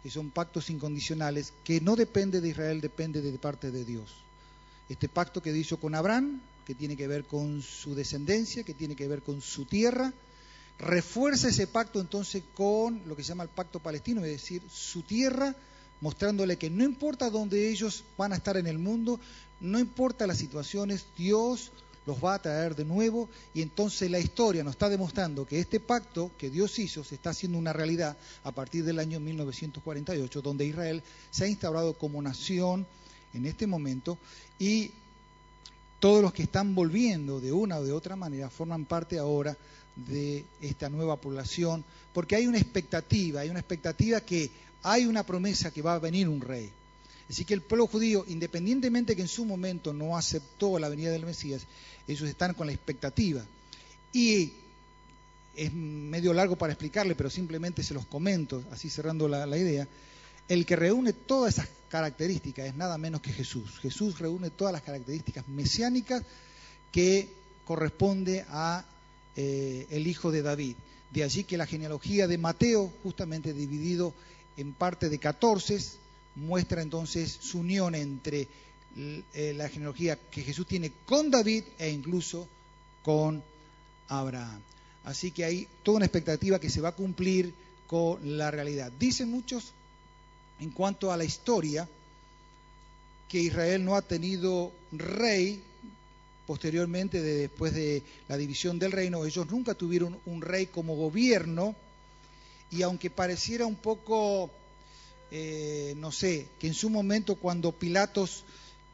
[0.02, 4.14] que son pactos incondicionales, que no depende de Israel, depende de parte de Dios.
[4.88, 8.94] Este pacto que hizo con Abraham, que tiene que ver con su descendencia, que tiene
[8.94, 10.12] que ver con su tierra,
[10.78, 15.02] refuerza ese pacto entonces con lo que se llama el pacto palestino, es decir, su
[15.02, 15.54] tierra,
[16.00, 19.18] mostrándole que no importa dónde ellos van a estar en el mundo,
[19.60, 21.72] no importa las situaciones, Dios
[22.08, 25.78] los va a traer de nuevo y entonces la historia nos está demostrando que este
[25.78, 30.64] pacto que Dios hizo se está haciendo una realidad a partir del año 1948, donde
[30.64, 32.86] Israel se ha instaurado como nación
[33.34, 34.16] en este momento
[34.58, 34.90] y
[36.00, 39.54] todos los que están volviendo de una o de otra manera forman parte ahora
[39.94, 41.84] de esta nueva población,
[42.14, 44.50] porque hay una expectativa, hay una expectativa que
[44.82, 46.70] hay una promesa que va a venir un rey.
[47.28, 51.26] Así que el pueblo judío, independientemente que en su momento no aceptó la venida del
[51.26, 51.66] Mesías,
[52.06, 53.44] ellos están con la expectativa.
[54.12, 54.52] Y
[55.54, 59.86] es medio largo para explicarle, pero simplemente se los comento, así cerrando la, idea.
[60.48, 63.78] El que reúne todas esas características es nada menos que Jesús.
[63.80, 66.22] Jesús reúne todas las características mesiánicas
[66.90, 67.28] que
[67.66, 68.84] corresponde a
[69.36, 70.76] eh, el hijo de David.
[71.10, 74.14] De allí que la genealogía de Mateo, justamente dividido
[74.56, 75.78] en parte de 14,
[76.38, 78.48] muestra entonces su unión entre
[78.96, 82.48] eh, la genealogía que Jesús tiene con David e incluso
[83.02, 83.42] con
[84.08, 84.60] Abraham.
[85.04, 87.52] Así que hay toda una expectativa que se va a cumplir
[87.86, 88.92] con la realidad.
[88.98, 89.72] Dicen muchos
[90.60, 91.88] en cuanto a la historia
[93.28, 95.62] que Israel no ha tenido rey
[96.48, 101.76] posteriormente, después de la división del reino, ellos nunca tuvieron un rey como gobierno,
[102.70, 104.50] y aunque pareciera un poco,
[105.30, 108.44] eh, no sé, que en su momento cuando Pilatos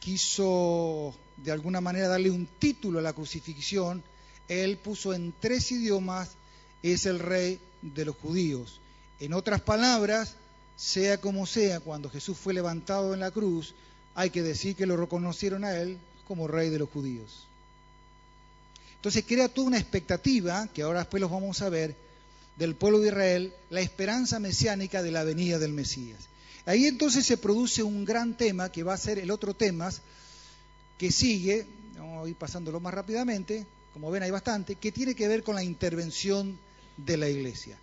[0.00, 4.02] quiso de alguna manera darle un título a la crucifixión,
[4.48, 6.30] él puso en tres idiomas,
[6.82, 8.80] es el rey de los judíos.
[9.20, 10.36] En otras palabras,
[10.76, 13.74] sea como sea, cuando Jesús fue levantado en la cruz,
[14.14, 17.46] hay que decir que lo reconocieron a él como rey de los judíos.
[18.96, 21.94] Entonces crea toda una expectativa, que ahora después los vamos a ver,
[22.56, 26.28] del pueblo de Israel, la esperanza mesiánica de la venida del Mesías.
[26.66, 29.90] Ahí entonces se produce un gran tema, que va a ser el otro tema,
[30.96, 35.28] que sigue, vamos a ir pasándolo más rápidamente, como ven hay bastante, que tiene que
[35.28, 36.58] ver con la intervención
[36.96, 37.78] de la iglesia.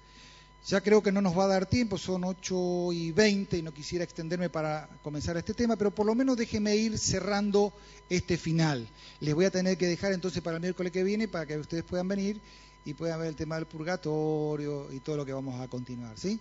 [0.67, 3.73] Ya creo que no nos va a dar tiempo, son 8 y 20 y no
[3.73, 7.73] quisiera extenderme para comenzar este tema, pero por lo menos déjeme ir cerrando
[8.09, 8.87] este final.
[9.21, 11.83] Les voy a tener que dejar entonces para el miércoles que viene para que ustedes
[11.83, 12.39] puedan venir
[12.85, 16.39] y puedan ver el tema del purgatorio y todo lo que vamos a continuar, ¿sí?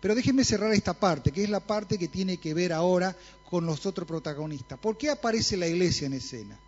[0.00, 3.16] Pero déjenme cerrar esta parte, que es la parte que tiene que ver ahora
[3.48, 4.78] con los otros protagonistas.
[4.78, 6.58] ¿Por qué aparece la iglesia en escena?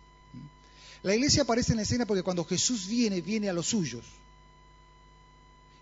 [1.03, 4.05] La iglesia aparece en escena porque cuando Jesús viene, viene a los suyos.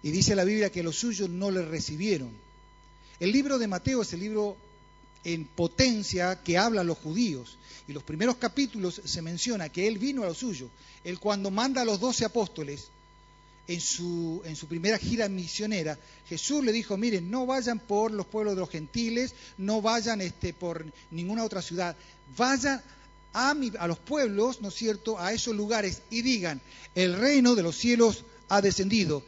[0.01, 2.31] Y dice la Biblia que los suyos no le recibieron.
[3.19, 4.57] El libro de Mateo es el libro
[5.23, 7.57] en potencia que habla a los judíos.
[7.87, 10.69] Y los primeros capítulos se menciona que él vino a los suyos.
[11.03, 12.89] Él cuando manda a los doce apóstoles
[13.67, 15.97] en su, en su primera gira misionera,
[16.27, 20.53] Jesús le dijo, miren, no vayan por los pueblos de los gentiles, no vayan este,
[20.53, 21.95] por ninguna otra ciudad,
[22.37, 22.81] vayan
[23.33, 26.61] a, a los pueblos, ¿no es cierto?, a esos lugares y digan,
[26.95, 29.23] el reino de los cielos ha descendido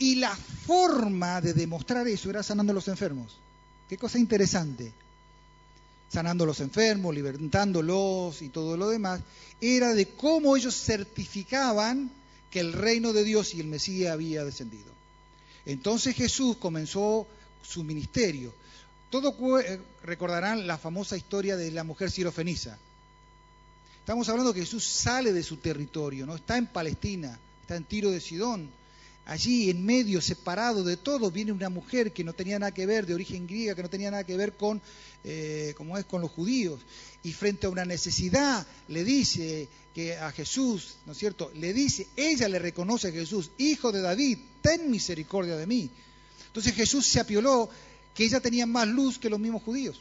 [0.00, 3.36] y la forma de demostrar eso era sanando a los enfermos.
[3.88, 4.92] Qué cosa interesante.
[6.10, 9.20] Sanando a los enfermos, libertándolos y todo lo demás.
[9.60, 12.10] Era de cómo ellos certificaban
[12.50, 14.90] que el reino de Dios y el Mesías había descendido.
[15.66, 17.26] Entonces Jesús comenzó
[17.62, 18.52] su ministerio.
[19.10, 19.34] Todos
[19.64, 22.78] eh, recordarán la famosa historia de la mujer sirofenisa.
[23.98, 28.10] Estamos hablando que Jesús sale de su territorio, no está en Palestina, está en Tiro
[28.10, 28.70] de Sidón,
[29.26, 33.06] allí en medio, separado de todo, viene una mujer que no tenía nada que ver,
[33.06, 34.80] de origen griega, que no tenía nada que ver con,
[35.24, 36.80] eh, como es, con los judíos,
[37.22, 41.50] y frente a una necesidad le dice que a Jesús, ¿no es cierto?
[41.54, 45.90] Le dice, ella le reconoce a Jesús, hijo de David, ten misericordia de mí.
[46.46, 47.68] Entonces Jesús se apioló
[48.14, 50.00] que ella tenía más luz que los mismos judíos.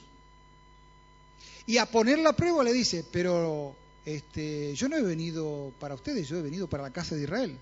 [1.68, 6.28] Y a poner la prueba le dice, pero este, yo no he venido para ustedes,
[6.28, 7.56] yo he venido para la casa de Israel.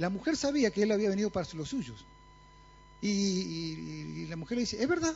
[0.00, 2.06] La mujer sabía que él había venido para los suyos.
[3.02, 5.14] Y, la mujer le dice, es verdad.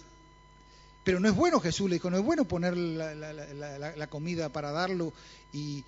[1.04, 5.14] Pero no es bueno, Jesús le dijo, no es bueno poner la, comida para darlo
[5.54, 5.82] y,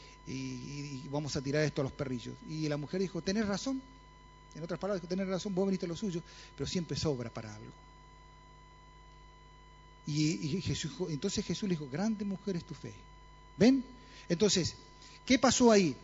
[1.10, 2.34] vamos a tirar esto a los perrillos.
[2.48, 3.82] Y la mujer dijo, tenés razón.
[4.54, 6.22] En otras palabras, dijo, tenés razón, vos veniste a los suyos,
[6.56, 7.72] pero siempre sobra para algo.
[10.06, 12.94] Y, Jesús, entonces Jesús le dijo, grande mujer es tu fe.
[13.58, 13.84] ¿Ven?
[14.30, 14.74] Entonces,
[15.26, 15.94] ¿qué pasó ahí?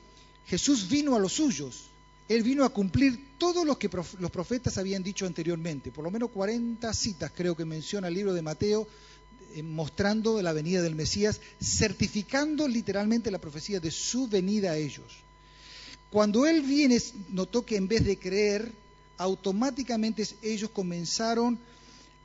[0.46, 1.88] Jesús vino a los suyos,
[2.28, 5.90] él vino a cumplir todo lo que los profetas habían dicho anteriormente.
[5.90, 8.86] Por lo menos 40 citas creo que menciona el libro de Mateo
[9.54, 15.12] eh, mostrando la venida del Mesías, certificando literalmente la profecía de su venida a ellos.
[16.10, 17.00] Cuando Él viene,
[17.30, 18.70] notó que en vez de creer,
[19.18, 21.58] automáticamente ellos comenzaron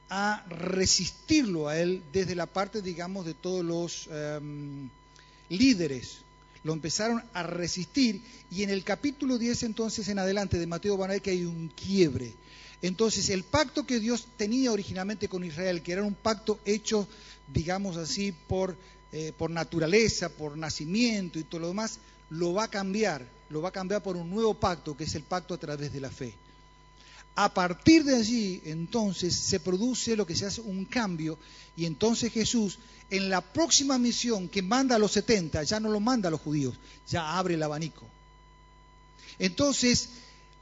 [0.10, 4.90] a resistirlo a Él desde la parte, digamos, de todos los em,
[5.50, 6.20] líderes
[6.68, 11.12] lo empezaron a resistir y en el capítulo 10 entonces en adelante de Mateo van
[11.12, 12.34] a ver que hay un quiebre.
[12.82, 17.08] Entonces el pacto que Dios tenía originalmente con Israel, que era un pacto hecho,
[17.54, 18.76] digamos así, por,
[19.14, 22.00] eh, por naturaleza, por nacimiento y todo lo demás,
[22.30, 25.24] lo va a cambiar, lo va a cambiar por un nuevo pacto, que es el
[25.24, 26.34] pacto a través de la fe.
[27.40, 31.38] A partir de allí, entonces, se produce lo que se hace un cambio.
[31.76, 32.80] Y entonces Jesús,
[33.12, 36.42] en la próxima misión que manda a los 70, ya no lo manda a los
[36.42, 36.74] judíos,
[37.08, 38.08] ya abre el abanico.
[39.38, 40.10] Entonces,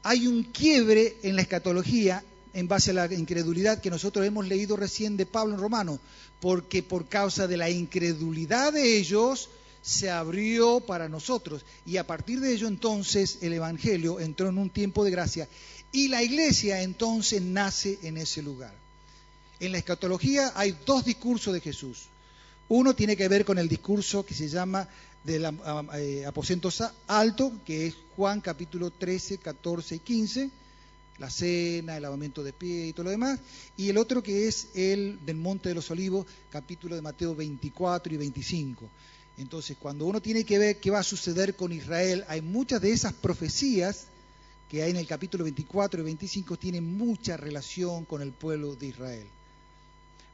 [0.04, 2.22] hay un quiebre en la escatología
[2.54, 5.98] en base a la incredulidad que nosotros hemos leído recién de Pablo en Romano,
[6.42, 9.48] porque por causa de la incredulidad de ellos
[9.82, 11.64] se abrió para nosotros.
[11.86, 15.48] Y a partir de ello entonces el Evangelio entró en un tiempo de gracia
[15.96, 18.74] y la iglesia entonces nace en ese lugar.
[19.62, 22.08] En la escatología hay dos discursos de Jesús.
[22.68, 24.90] Uno tiene que ver con el discurso que se llama
[25.24, 25.46] del
[25.94, 26.70] eh, aposento
[27.08, 30.50] alto, que es Juan capítulo 13, 14 y 15,
[31.20, 33.40] la cena, el lavamiento de pie y todo lo demás,
[33.78, 38.14] y el otro que es el del Monte de los Olivos, capítulo de Mateo 24
[38.14, 38.90] y 25.
[39.38, 42.92] Entonces, cuando uno tiene que ver qué va a suceder con Israel, hay muchas de
[42.92, 44.08] esas profecías
[44.76, 48.88] que hay en el capítulo 24 y 25 tienen mucha relación con el pueblo de
[48.88, 49.26] Israel.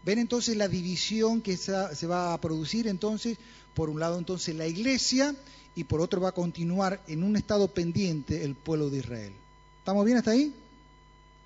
[0.04, 3.38] Ven entonces la división que se va a producir entonces,
[3.76, 5.36] por un lado entonces la iglesia
[5.76, 9.34] y por otro va a continuar en un estado pendiente el pueblo de Israel.
[9.78, 10.52] ¿Estamos bien hasta ahí?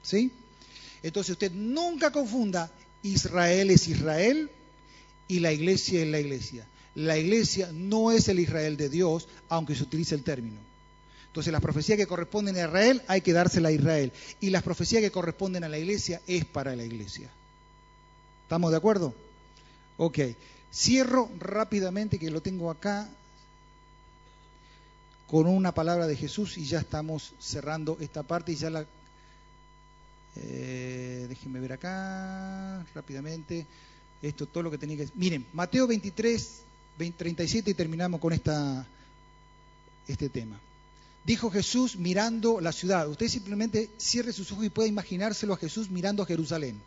[0.01, 0.31] ¿Sí?
[1.03, 2.71] Entonces usted nunca confunda
[3.03, 4.49] Israel es Israel
[5.27, 6.65] y la iglesia es la iglesia.
[6.95, 10.74] La iglesia no es el Israel de Dios, aunque se utilice el término.
[11.35, 14.13] Entonces las profecías que corresponden a Israel hay que dársela a Israel.
[14.39, 17.29] Y las profecías que corresponden a la iglesia es para la iglesia.
[18.43, 19.13] ¿Estamos de acuerdo?
[19.97, 20.19] Ok.
[20.73, 23.09] Cierro rápidamente, que lo tengo acá,
[25.27, 28.85] con una palabra de Jesús y ya estamos cerrando esta parte y ya.
[30.37, 33.65] Eh, déjenme ver acá rápidamente.
[34.21, 35.09] Esto todo lo que tenía que...
[35.15, 36.61] Miren, Mateo 23,
[37.17, 38.87] 37 y terminamos con esta,
[40.07, 40.57] este tema.
[41.25, 43.09] Dijo Jesús mirando la ciudad.
[43.09, 46.79] Usted simplemente cierre sus ojos y puede imaginárselo a Jesús mirando a Jerusalén.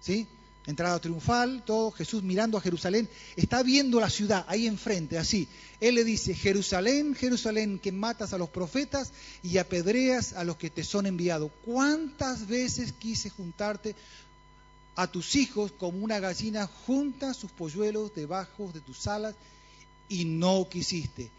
[0.00, 0.26] ¿Sí?
[0.66, 5.46] entrada triunfal, todo Jesús mirando a Jerusalén, está viendo la ciudad ahí enfrente, así.
[5.80, 9.12] Él le dice, Jerusalén, Jerusalén, que matas a los profetas
[9.42, 11.50] y apedreas a los que te son enviados.
[11.64, 13.94] ¿Cuántas veces quise juntarte
[14.96, 19.34] a tus hijos como una gallina junta sus polluelos debajo de tus alas
[20.08, 21.30] y no quisiste?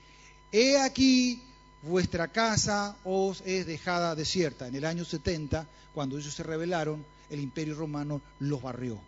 [0.51, 1.41] He aquí,
[1.85, 4.67] vuestra casa os es dejada desierta.
[4.67, 8.99] En el año 70, cuando ellos se rebelaron, el imperio romano los barrió.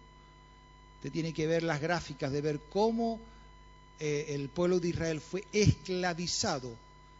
[0.97, 3.19] Usted tiene que ver las gráficas de ver cómo
[3.99, 6.71] eh, el pueblo de Israel fue esclavizado,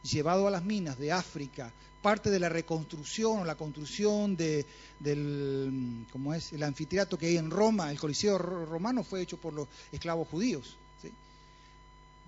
[0.04, 4.66] llevado a las minas de África, parte de la reconstrucción o la construcción de,
[5.00, 6.54] del, ¿cómo es?
[6.54, 10.78] el anfiteatro que hay en Roma, el Coliseo romano fue hecho por los esclavos judíos.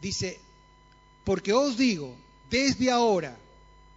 [0.01, 0.39] Dice,
[1.25, 2.15] porque os digo,
[2.49, 3.37] desde ahora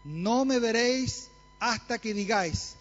[0.05, 1.29] no me veréis
[1.61, 2.75] hasta que digáis,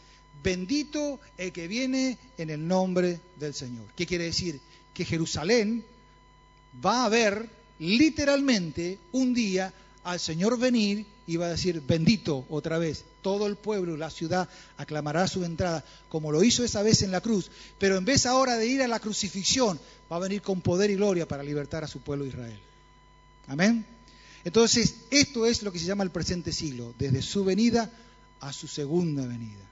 [0.43, 3.85] bendito el que viene en el nombre del Señor.
[3.95, 4.59] ¿Qué quiere decir?
[4.93, 5.83] Que Jerusalén
[6.83, 7.47] va a ver
[7.79, 13.05] literalmente un día al Señor venir y va a decir, bendito otra vez.
[13.21, 17.21] Todo el pueblo, la ciudad, aclamará su entrada, como lo hizo esa vez en la
[17.21, 17.51] cruz.
[17.77, 19.79] Pero en vez ahora de ir a la crucifixión,
[20.11, 22.59] va a venir con poder y gloria para libertar a su pueblo Israel.
[23.47, 23.85] Amén.
[24.43, 27.91] Entonces, esto es lo que se llama el presente siglo, desde su venida
[28.39, 29.71] a su segunda venida.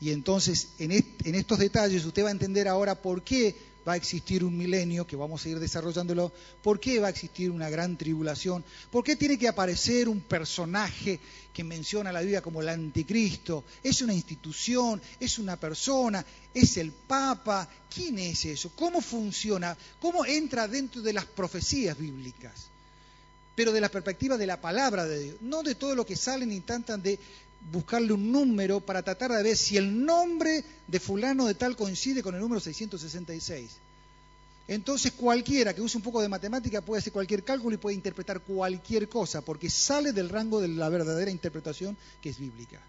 [0.00, 0.92] Y entonces, en,
[1.34, 3.54] estos detalles, usted va a entender ahora por qué
[3.86, 6.32] va a existir un milenio, que vamos a ir desarrollándolo,
[6.62, 11.18] por qué va a existir una gran tribulación, por qué tiene que aparecer un personaje
[11.52, 16.92] que menciona la Biblia como el anticristo, es una institución, es una persona, es el
[16.92, 18.70] Papa, ¿quién es eso?
[18.76, 19.76] ¿Cómo funciona?
[20.00, 22.68] ¿Cómo entra dentro de las profecías bíblicas?
[23.58, 26.52] Pero de la perspectiva de la palabra de Dios, no de todo lo que salen
[26.52, 27.18] y intentan de
[27.72, 32.22] buscarle un número para tratar de ver si el nombre de fulano de tal coincide
[32.22, 33.68] con el número 666.
[34.68, 38.38] Entonces cualquiera que use un poco de matemática puede hacer cualquier cálculo y puede interpretar
[38.42, 42.80] cualquier cosa, porque sale del rango de la verdadera interpretación que es bíblica.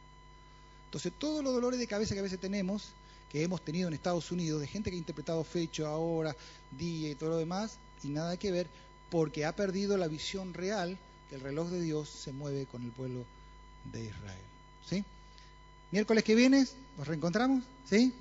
[0.86, 2.90] Entonces todos los dolores de cabeza que a veces tenemos,
[3.32, 6.36] que hemos tenido en Estados Unidos, de gente que ha interpretado fecha, ahora,
[6.78, 8.68] día y todo lo demás, y nada que ver,
[9.10, 10.98] porque ha perdido la visión real
[11.30, 13.26] que el reloj de Dios se mueve con el pueblo
[13.92, 14.42] de Israel.
[14.88, 15.04] ¿sí?
[15.92, 16.66] Miércoles que viene
[16.98, 18.14] nos reencontramos, ¿sí?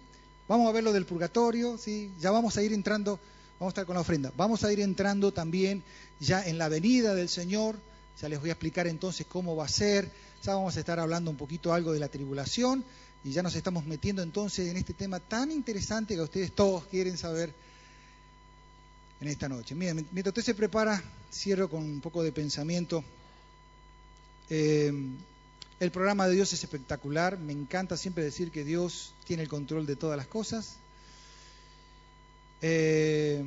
[0.46, 2.10] Vamos a ver lo del purgatorio, ¿sí?
[2.20, 3.18] Ya vamos a ir entrando,
[3.58, 4.32] vamos a estar con la ofrenda.
[4.36, 5.82] Vamos a ir entrando también
[6.20, 7.76] ya en la venida del Señor.
[8.20, 10.10] Ya les voy a explicar entonces cómo va a ser.
[10.42, 12.84] Ya vamos a estar hablando un poquito algo de la tribulación
[13.24, 17.18] y ya nos estamos metiendo entonces en este tema tan interesante que ustedes todos quieren
[17.18, 17.52] saber
[19.20, 19.74] en esta noche.
[19.74, 21.02] Miren, mientras usted se prepara,
[21.32, 23.04] cierro con un poco de pensamiento.
[24.50, 24.92] Eh,
[25.80, 29.86] el programa de Dios es espectacular, me encanta siempre decir que Dios tiene el control
[29.86, 30.76] de todas las cosas.
[32.60, 33.44] Eh,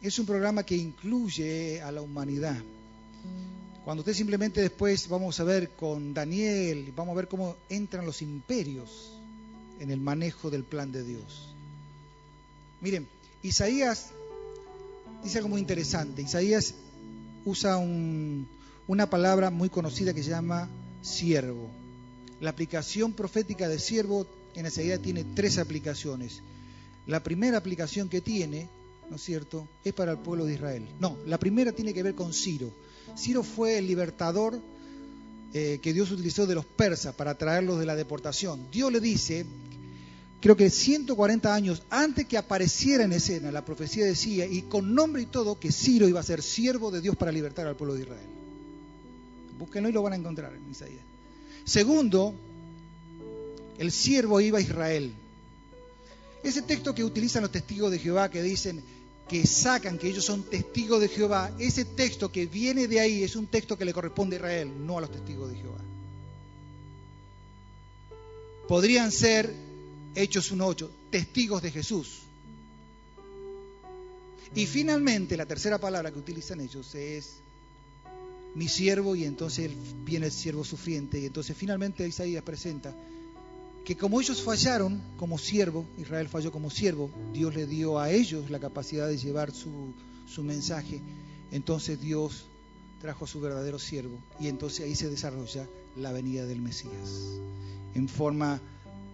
[0.00, 2.56] es un programa que incluye a la humanidad.
[3.84, 8.22] Cuando usted simplemente después vamos a ver con Daniel, vamos a ver cómo entran los
[8.22, 9.12] imperios
[9.78, 11.50] en el manejo del plan de Dios.
[12.80, 13.06] Miren,
[13.42, 14.10] Isaías
[15.24, 16.22] dice algo muy interesante.
[16.22, 16.74] Isaías
[17.44, 20.68] usa una palabra muy conocida que se llama
[21.02, 21.70] siervo.
[22.40, 26.42] La aplicación profética de siervo en esa idea tiene tres aplicaciones.
[27.06, 28.68] la primera aplicación que tiene,
[29.10, 30.88] ¿no es cierto?, es para el pueblo de Israel.
[31.00, 32.72] No, la primera tiene que ver con Ciro.
[33.14, 34.58] Ciro fue el libertador
[35.52, 38.70] eh, que Dios utilizó de los persas para traerlos de la deportación.
[38.72, 39.44] Dios le dice,
[40.44, 45.22] creo que 140 años antes que apareciera en escena, la profecía decía, y con nombre
[45.22, 48.02] y todo, que Ciro iba a ser siervo de Dios para libertar al pueblo de
[48.02, 48.26] Israel.
[49.58, 51.00] Búsquenlo y lo van a encontrar en Isaías.
[51.64, 52.34] Segundo,
[53.78, 55.14] el siervo iba a Israel.
[56.42, 58.82] Ese texto que utilizan los testigos de Jehová que dicen
[59.26, 63.34] que sacan que ellos son testigos de Jehová, ese texto que viene de ahí es
[63.34, 65.78] un texto que le corresponde a Israel, no a los testigos de Jehová.
[68.68, 69.63] Podrían ser,
[70.14, 72.20] Hechos 1.8, testigos de Jesús.
[74.54, 77.36] Y finalmente la tercera palabra que utilizan ellos es
[78.54, 79.72] mi siervo y entonces
[80.04, 81.18] viene el siervo sufriente.
[81.18, 82.94] Y entonces finalmente Isaías presenta
[83.84, 88.50] que como ellos fallaron como siervo, Israel falló como siervo, Dios le dio a ellos
[88.50, 89.92] la capacidad de llevar su,
[90.26, 91.00] su mensaje,
[91.50, 92.46] entonces Dios
[93.00, 94.16] trajo a su verdadero siervo.
[94.40, 97.40] Y entonces ahí se desarrolla la venida del Mesías.
[97.94, 98.60] En forma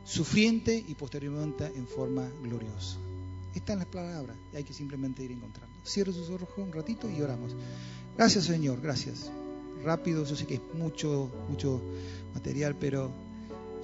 [0.04, 2.98] sufriente y posteriormente en forma gloriosa.
[3.54, 5.74] Está en las palabras y hay que simplemente ir encontrando.
[5.84, 7.56] Cierre sus ojos un ratito y oramos.
[8.16, 9.30] Gracias Señor, gracias.
[9.84, 11.80] Rápido, yo sé que es mucho, mucho
[12.34, 13.10] material, pero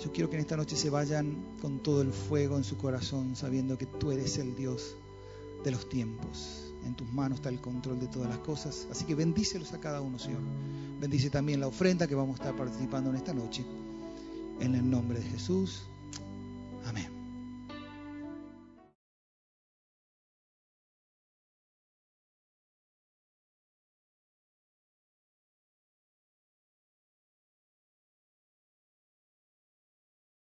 [0.03, 3.35] yo quiero que en esta noche se vayan con todo el fuego en su corazón,
[3.35, 4.95] sabiendo que tú eres el Dios
[5.65, 6.63] de los tiempos.
[6.85, 8.87] En tus manos está el control de todas las cosas.
[8.91, 10.41] Así que bendícelos a cada uno, Señor.
[11.01, 13.65] Bendice también la ofrenda que vamos a estar participando en esta noche.
[14.61, 15.87] En el nombre de Jesús.
[16.87, 17.16] Amén.